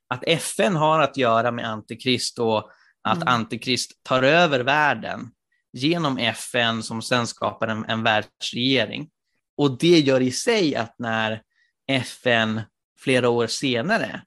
[0.07, 2.69] att FN har att göra med Antikrist och
[3.01, 3.27] att mm.
[3.27, 5.31] Antikrist tar över världen
[5.73, 9.09] genom FN som sen skapar en, en världsregering.
[9.57, 11.41] Och det gör i sig att när
[11.87, 12.61] FN
[12.99, 14.21] flera år senare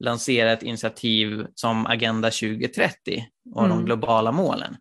[0.00, 3.24] lanserar ett initiativ som Agenda 2030
[3.54, 3.76] och mm.
[3.76, 4.76] de globala målen,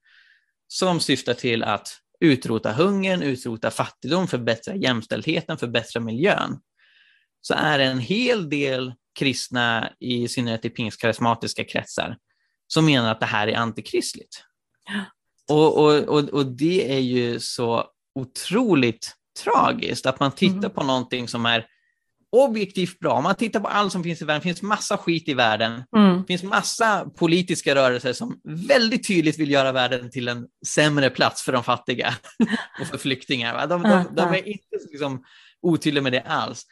[0.68, 6.60] som syftar till att utrota hungern, utrota fattigdom, förbättra jämställdheten, förbättra miljön,
[7.42, 12.18] så är det en hel del kristna, i synnerhet i pingstkarismatiska kretsar,
[12.68, 14.44] som menar att det här är antikristligt.
[15.50, 19.14] Och, och, och, och, det är ju så otroligt
[19.44, 20.72] tragiskt att man tittar mm.
[20.72, 21.66] på någonting som är
[22.32, 23.14] objektivt bra.
[23.14, 25.84] Om man tittar på allt som finns i världen, det finns massa skit i världen.
[25.98, 26.18] Mm.
[26.18, 31.44] Det finns massa politiska rörelser som väldigt tydligt vill göra världen till en sämre plats
[31.44, 32.14] för de fattiga
[32.82, 33.68] och för flyktingar.
[33.68, 35.24] De, de, de är inte liksom
[35.62, 36.66] otydliga med det alls.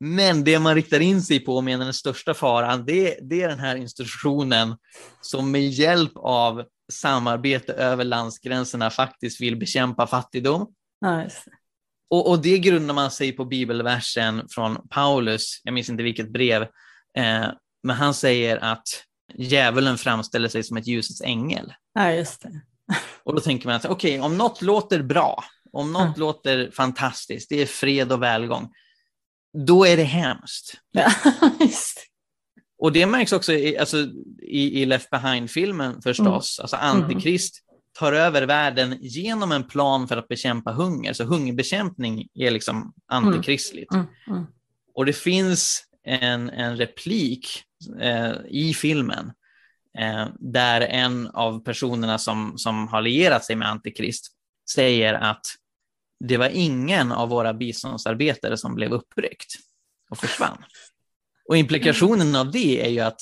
[0.00, 3.48] Men det man riktar in sig på och menar den största faran, det, det är
[3.48, 4.76] den här institutionen
[5.20, 10.66] som med hjälp av samarbete över landsgränserna faktiskt vill bekämpa fattigdom.
[11.00, 11.28] Ja,
[12.14, 16.62] och, och, det grundar man sig på bibelversen från Paulus, jag minns inte vilket brev,
[17.18, 17.46] eh,
[17.82, 18.88] men han säger att
[19.34, 21.74] djävulen framställer sig som ett ljusets ängel.
[21.94, 22.60] Ja, just det.
[23.24, 26.20] Och då tänker man att okej, okay, om något låter bra, om något ja.
[26.20, 28.70] låter fantastiskt, det är fred och välgång,
[29.66, 30.74] då är det hemskt.
[30.90, 31.12] Ja,
[31.60, 32.06] just.
[32.78, 33.96] Och det märks också i, alltså,
[34.42, 36.58] i, i Left Behind-filmen förstås.
[36.58, 36.64] Mm.
[36.64, 37.63] Alltså Antikrist
[37.98, 41.12] tar över världen genom en plan för att bekämpa hunger.
[41.12, 43.92] Så hungerbekämpning är liksom antikristligt.
[43.92, 44.06] Mm.
[44.26, 44.38] Mm.
[44.38, 44.50] mm.
[44.94, 47.62] Och det finns en, en replik
[48.00, 49.32] eh, i filmen
[49.98, 54.26] eh, där en av personerna som, som har lierat sig med Antikrist
[54.70, 55.46] säger att
[56.20, 59.54] det var ingen av våra biståndsarbetare som blev uppryckt
[60.10, 60.64] och försvann.
[61.48, 63.20] Och implikationen av det är ju att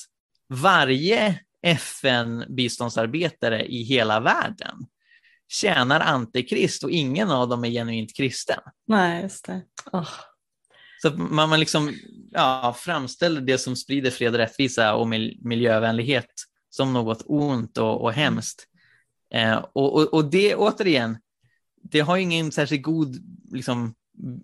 [0.49, 4.75] varje FN-biståndsarbetare i hela världen
[5.47, 8.59] tjänar antikrist och ingen av dem är genuint kristen.
[8.87, 9.61] Nej, just det.
[9.91, 10.09] Oh.
[11.01, 11.93] Så man, man liksom,
[12.31, 15.07] ja, framställer det som sprider fred och rättvisa och
[15.41, 16.33] miljövänlighet
[16.69, 18.67] som något ont och, och hemskt.
[19.33, 21.17] Eh, och, och, och, det återigen,
[21.81, 23.15] det har ingen särskilt god
[23.51, 23.95] liksom,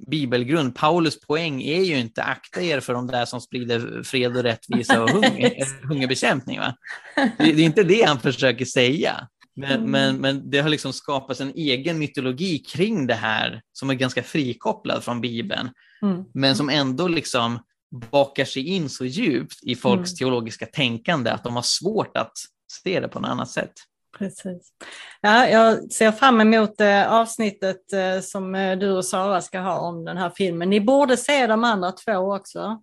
[0.09, 0.75] bibelgrund.
[0.75, 5.03] Paulus poäng är ju inte akta er för de där som sprider fred och rättvisa
[5.03, 5.51] och hunger,
[5.87, 6.59] hungerbekämpning.
[6.59, 6.75] Va?
[7.15, 9.27] Det, det, är inte det han försöker säga.
[9.55, 9.91] Men, mm.
[9.91, 14.23] men, men det har liksom skapats en egen mytologi kring det här som är ganska
[14.23, 15.69] frikopplad från Bibeln,
[16.01, 16.23] mm.
[16.33, 17.59] men som ändå liksom
[18.11, 20.15] bakar sig in så djupt i folks mm.
[20.15, 22.33] teologiska tänkande att de har svårt att
[22.83, 23.73] se det på något annat sätt.
[24.19, 24.73] Precis.
[25.21, 29.79] Ja, jag ser fram emot eh, avsnittet eh, som eh, du och Sara ska ha
[29.79, 30.69] om den här filmen.
[30.69, 32.81] Ni borde se de andra två också.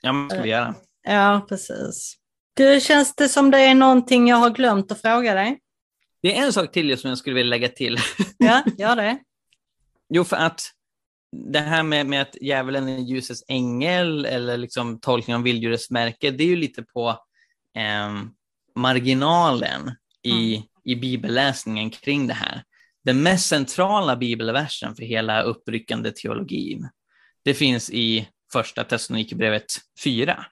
[0.00, 0.74] Ja, det ska vi göra.
[1.02, 2.16] Ja, precis.
[2.54, 5.58] Du, känns det som det är någonting jag har glömt att fråga dig?
[6.22, 7.98] Det är en sak till som jag skulle vilja lägga till.
[8.38, 9.18] Ja, gör det.
[10.08, 10.60] jo, för att
[11.36, 16.30] det här med, med att djävulen är ljusets ängel eller liksom tolkning av vilddjurets märke,
[16.30, 17.08] det är ju lite på
[17.76, 18.22] eh,
[18.76, 19.90] marginalen
[20.22, 20.66] i, mm.
[20.84, 22.62] i bibelläsningen kring det här.
[23.04, 26.88] Den mest centrala bibelversen för hela uppryckande teologin,
[27.44, 29.66] det finns i första Thessalonikerbrevet
[30.04, 30.46] 4.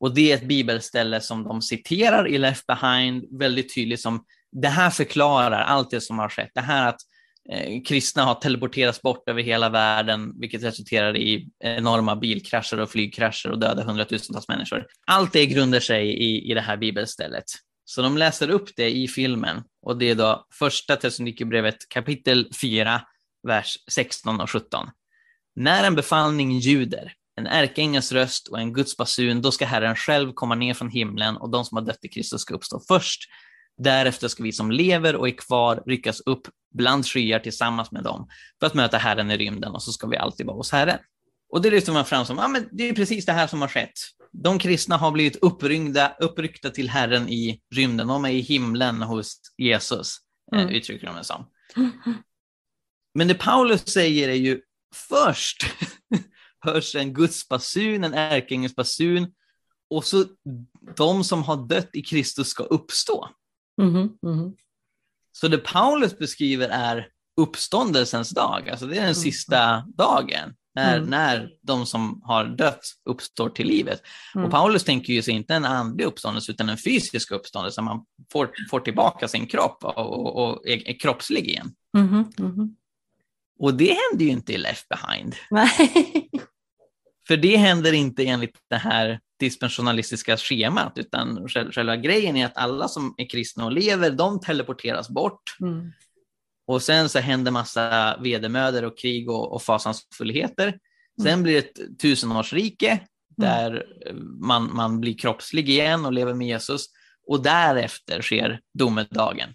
[0.00, 4.68] Och det är ett bibelställe som de citerar i Left Behind väldigt tydligt som det
[4.68, 6.50] här förklarar allt det som har skett.
[6.54, 7.00] Det här att
[7.50, 13.50] eh, kristna har teleporterats bort över hela världen, vilket resulterar i enorma bilkrascher och flygkrascher
[13.50, 14.86] och döda hundratusentals människor.
[15.06, 17.44] Allt det grundar sig i, i det här bibelstället.
[17.84, 23.02] Så de läser upp det i filmen och det är då första Thessalonikerbrevet kapitel 4,
[23.46, 24.88] vers 16 och 17.
[25.56, 30.32] När en befallning ljuder, en ärkeängels röst och en Guds basun, då ska Herren själv
[30.32, 33.20] komma ner från himlen och de som har dött i Kristus ska uppstå först.
[33.78, 38.28] Därefter ska vi som lever och är kvar ryckas upp bland skyar tillsammans med dem
[38.60, 40.98] för att möta Herren i rymden och så ska vi alltid vara hos Herren.
[41.52, 43.68] Och det lyfter man fram som, ja men det är precis det här som har
[43.68, 43.92] skett
[44.42, 48.08] de kristna har blivit uppryckta, uppryckta till Herren i rymden.
[48.08, 50.16] De är i himlen hos Jesus,
[50.52, 50.74] eh, mm.
[50.74, 51.50] uttrycker de det som.
[53.14, 54.60] Men det Paulus säger är ju
[54.94, 55.66] först
[56.60, 59.32] hörs en Guds basun, en ärkeängels basun,
[59.90, 60.24] och så
[60.96, 63.28] de som har dött i Kristus ska uppstå.
[63.82, 64.56] Mm, mm.
[65.32, 69.14] Så det Paulus beskriver är uppståndelsens dag, alltså det är den mm.
[69.14, 70.54] sista dagen.
[70.74, 71.10] När, Mm.
[71.10, 74.02] när de som har dött uppstår till livet.
[74.34, 74.44] Mm.
[74.44, 78.50] Och Paulus tänker ju sig inte en andlig uppståndelse utan en fysisk uppståndelse, man får,
[78.70, 81.72] får tillbaka sin kropp och, och, och är, är kroppslig igen.
[81.96, 82.76] Mhm.
[83.58, 85.34] Och det händer ju inte i Left Behind.
[85.50, 85.70] Nej.
[87.28, 92.56] För det händer inte enligt det här dispensionalistiska schemat, utan själ- själva grejen är att
[92.56, 95.42] alla som är kristna och lever, de teleporteras bort.
[95.60, 95.92] Mm.
[96.66, 100.78] Och sen så händer massa vedermödor och krig och, och fasansfullheter.
[101.18, 101.42] Sen Mm.
[101.42, 103.00] blir det ett tusenårsrike
[103.36, 106.86] där eh, man, man blir kroppslig igen och lever med Jesus.
[107.26, 109.48] Och därefter sker domedagen.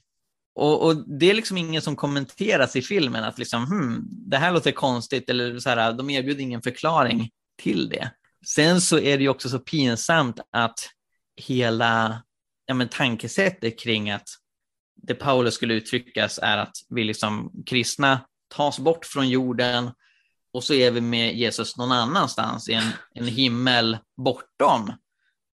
[0.55, 4.51] Och, och det är liksom ingen som kommenteras i filmen att liksom, hmm, det här
[4.51, 7.30] låter konstigt eller så här, de erbjuder ingen förklaring
[7.62, 8.12] till det.
[8.45, 10.80] Sen så är det ju också så pinsamt att
[11.36, 12.24] hela
[12.66, 14.30] ja, men tankesättet kring att
[15.04, 18.20] det Paulus skulle uttryckas är att vi liksom kristna
[18.56, 19.91] tas bort från jorden
[20.54, 24.93] och så är vi med Jesus någon annanstans i en, en himmel bortom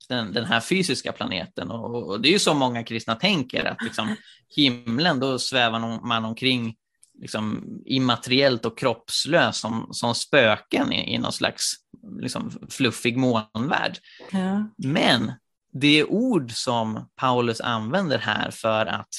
[0.09, 1.71] den, den här fysiska planeten.
[1.71, 4.15] Och, och det är ju så många kristna tänker, att liksom,
[4.55, 6.75] himlen, då svävar man omkring
[7.19, 11.73] liksom, immateriellt och kroppslös som, som spöken i, i någon slags
[12.19, 13.97] liksom, fluffig molnvärld.
[14.31, 14.69] Ja.
[14.77, 15.31] Men
[15.73, 19.09] det ord som Paulus använder här för att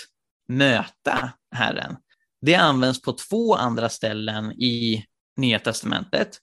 [0.48, 1.96] möta Herren,
[2.40, 5.04] det används på två andra ställen i
[5.36, 6.38] Nya Testamentet.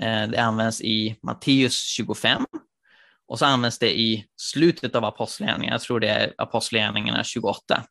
[0.00, 2.46] Eh, det används i Matteus 25
[3.28, 7.84] och så används det i slutet av Apostlagärningarna, jag tror det är Apostlagärningarna 28.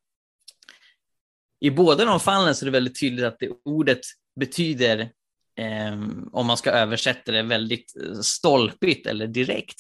[1.60, 4.02] I båda de fallen så är det väldigt tydligt att det ordet
[4.40, 5.12] betyder,
[5.56, 9.80] ehm, om man ska översätta det väldigt eh, stolpigt eller direkt,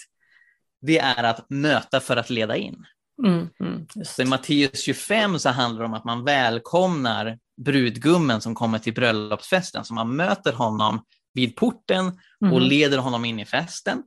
[0.81, 2.85] det är att möta för att leda in.
[3.25, 3.85] Mm, mm,
[4.19, 9.85] i Matteus 25 så handlar det om att man välkomnar brudgummen som kommer till bröllopsfesten,
[9.85, 11.03] så man möter honom
[11.33, 12.07] vid porten
[12.41, 12.63] och Mhm.
[12.63, 14.03] leder honom in i festen.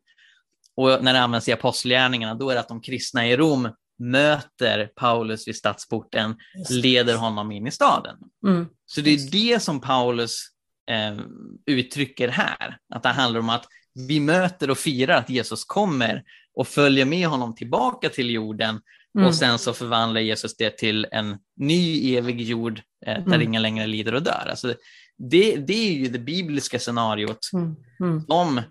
[0.76, 4.86] Och när det används i apostlagärningarna, då är det att de kristna i Rom möter
[4.96, 6.36] Paulus vid stadsporten,
[6.70, 8.16] leder honom in i staden.
[8.46, 10.42] Mm, Så det är det som Paulus
[10.90, 11.18] eh,
[11.66, 13.66] uttrycker här, att det handlar om att
[14.08, 16.22] vi möter och firar att Jesus kommer
[16.54, 18.80] och följer med honom tillbaka till jorden
[19.16, 19.26] mm.
[19.28, 23.42] och sen så förvandlar Jesus det till en ny evig jord eh, där Mm.
[23.42, 24.46] ingen längre lider och dör.
[24.50, 24.74] Alltså
[25.30, 28.26] det, det är ju det bibliska scenariot Mm, mm.
[28.26, 28.64] som eh,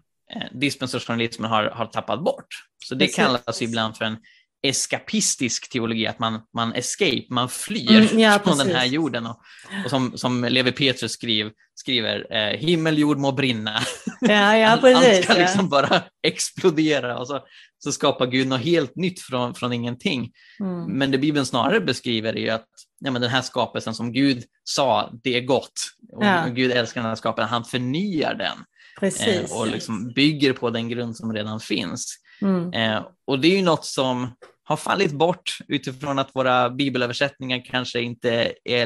[0.52, 2.48] dispensationalismen har, har tappat bort.
[2.86, 3.16] Så det Precis.
[3.16, 4.18] kallas ibland för en
[4.62, 8.94] eskapistisk teologi, att man, man escape, man flyr Mm, ja, från den här precis.
[8.94, 9.26] jorden.
[9.26, 9.40] Och,
[9.86, 13.80] och som, som Levi Petrus skriv, skriver, eh, himmel, jord må brinna.
[14.22, 15.24] Ja, ja, Allt precis.
[15.24, 15.40] ska ja.
[15.40, 17.40] liksom bara explodera och så,
[17.80, 20.32] så skapar Gud något helt nytt från, från ingenting.
[20.60, 20.84] Mm.
[20.84, 22.68] Men det Bibeln snarare beskriver är ju att
[23.00, 25.74] ja, men den här skapelsen som Gud sa, det är gott.
[26.12, 26.46] Och Ja.
[26.48, 28.58] Gud älskar den här skapelsen, han förnyar den
[29.00, 29.52] Precis.
[29.52, 32.16] eh, och liksom bygger på den grund som redan finns.
[32.42, 32.74] Mm.
[32.74, 34.28] Eh, och det är ju något som
[34.64, 38.86] har fallit bort utifrån att våra bibelöversättningar kanske inte är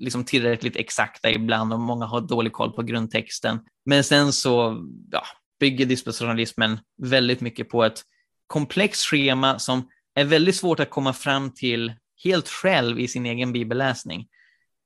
[0.00, 3.58] liksom tillräckligt exakta ibland och många har dålig koll på grundtexten.
[3.86, 5.22] Men sen så ja,
[5.60, 8.02] bygger dispensationalismen väldigt mycket på ett
[8.46, 11.92] komplext schema som är väldigt svårt att komma fram till
[12.24, 14.26] helt själv i sin egen bibelläsning.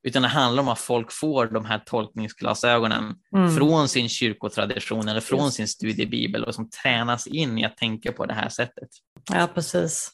[0.03, 3.57] Utan det handlar om att folk får de här tolkningsglasögonen Mm.
[3.57, 5.57] från sin kyrkotradition eller från Just.
[5.57, 8.89] sin studiebibel och som tränas in i att tänka på det här sättet.
[9.33, 10.11] Ja, precis.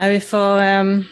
[0.00, 1.04] Ja, vi, får, ehm,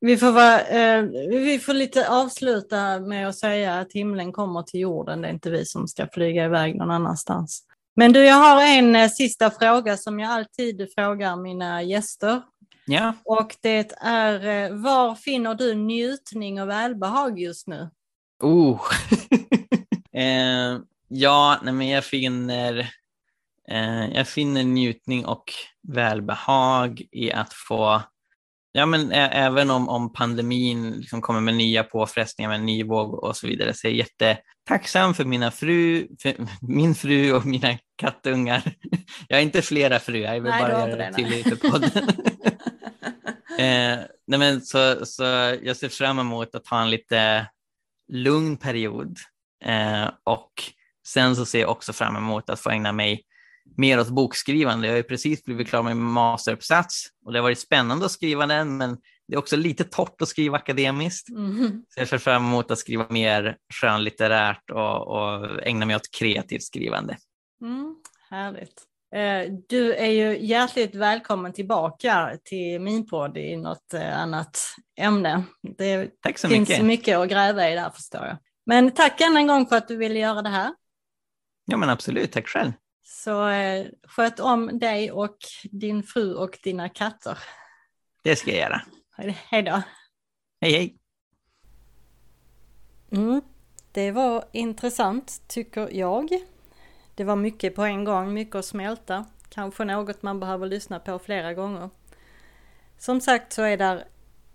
[0.00, 4.80] vi, får vara, eh, vi får lite avsluta med att säga att himlen kommer till
[4.80, 5.20] jorden.
[5.22, 7.62] Det är inte vi som ska flyga iväg någon annanstans.
[8.00, 12.42] Men du, jag har en eh, sista fråga som jag alltid frågar mina gäster.
[12.84, 17.90] Ja, Och det är, eh, var finner du njutning och välbehag just nu?
[18.42, 18.80] oh.
[20.12, 20.78] eh,
[21.08, 22.78] ja, nej, men jag finner,
[23.68, 25.52] eh, jag finner njutning och
[25.88, 28.02] välbehag i att få
[28.72, 33.24] Ja, men även om, om pandemin liksom kommer med nya påfrestningar, med en ny våg
[33.24, 37.78] och så vidare, så är jag jättetacksam för, mina fru, för min fru och mina
[37.96, 38.62] kattungar.
[39.28, 41.90] Jag har inte flera fruar, jag vill Nej, bara göra det tydligt för podden.
[43.58, 45.22] eh, nej men så, så
[45.62, 47.46] jag ser fram emot att ha en lite
[48.12, 49.18] lugn period
[49.64, 50.52] eh, och
[51.06, 53.24] sen så ser jag också fram emot att få ägna mig
[53.76, 54.86] mer åt bokskrivande.
[54.86, 58.12] Jag har ju precis blivit klar med min masteruppsats och det har varit spännande att
[58.12, 58.98] skriva den, men
[59.28, 61.28] det är också lite torrt att skriva akademiskt.
[61.28, 61.84] Mhm.
[61.88, 66.62] Så jag ser fram emot att skriva mer skönlitterärt och, och ägna mig åt kreativt
[66.62, 67.16] skrivande.
[67.62, 67.96] Mm,
[68.30, 68.82] härligt.
[69.14, 74.58] Eh, Du är ju hjärtligt välkommen tillbaka till min podd i något eh, annat
[74.98, 75.42] ämne.
[75.78, 76.84] Det Tack så finns mycket.
[76.84, 78.36] mycket att gräva i där förstår jag.
[78.66, 80.74] Men tack än en gång för att du ville göra det här.
[81.64, 82.72] Ja men absolut, tack själv.
[83.24, 85.36] Så eh, sköt om dig och
[85.70, 87.38] din fru och dina katter.
[88.22, 88.82] Det ska jag göra.
[89.34, 89.82] Hej då.
[90.60, 90.96] Hej hej.
[93.12, 93.40] Mm,
[93.92, 96.28] det var intressant tycker jag.
[97.14, 99.24] Det var mycket på en gång, mycket att smälta.
[99.48, 101.90] Kanske något man behöver lyssna på flera gånger.
[102.98, 104.04] Som sagt så är där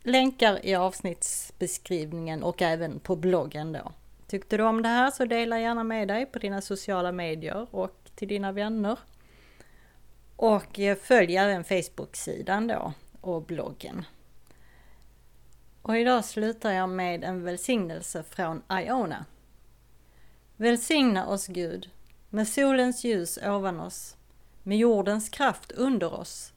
[0.03, 3.91] länkar i avsnittsbeskrivningen och även på bloggen då.
[4.27, 8.09] Tyckte du om det här så dela gärna med dig på dina sociala medier och
[8.15, 8.99] till dina vänner.
[10.35, 14.05] Och eh, följ även Facebook-sidan då och bloggen.
[15.81, 19.25] Och idag slutar jag med en välsignelse från Iona.
[20.57, 21.89] Välsigna oss Gud
[22.29, 24.15] med solens ljus ovan oss,
[24.63, 26.53] med jordens kraft under oss,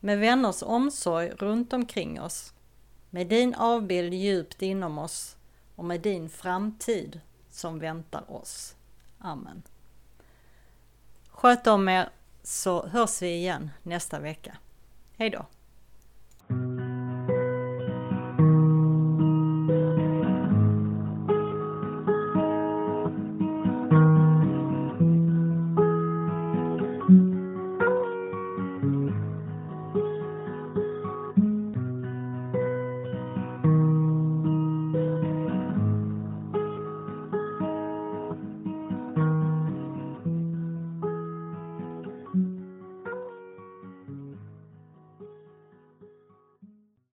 [0.00, 2.52] med vänners omsorg runt omkring oss,
[3.10, 5.36] med din avbild djupt inom oss
[5.80, 7.20] och med din framtid
[7.50, 8.76] som väntar oss.
[9.18, 9.62] Amen.
[11.30, 12.08] Sköt om er
[12.42, 14.56] så hörs vi igen nästa vecka.
[15.16, 15.30] Hej
[16.48, 16.99] Hejdå.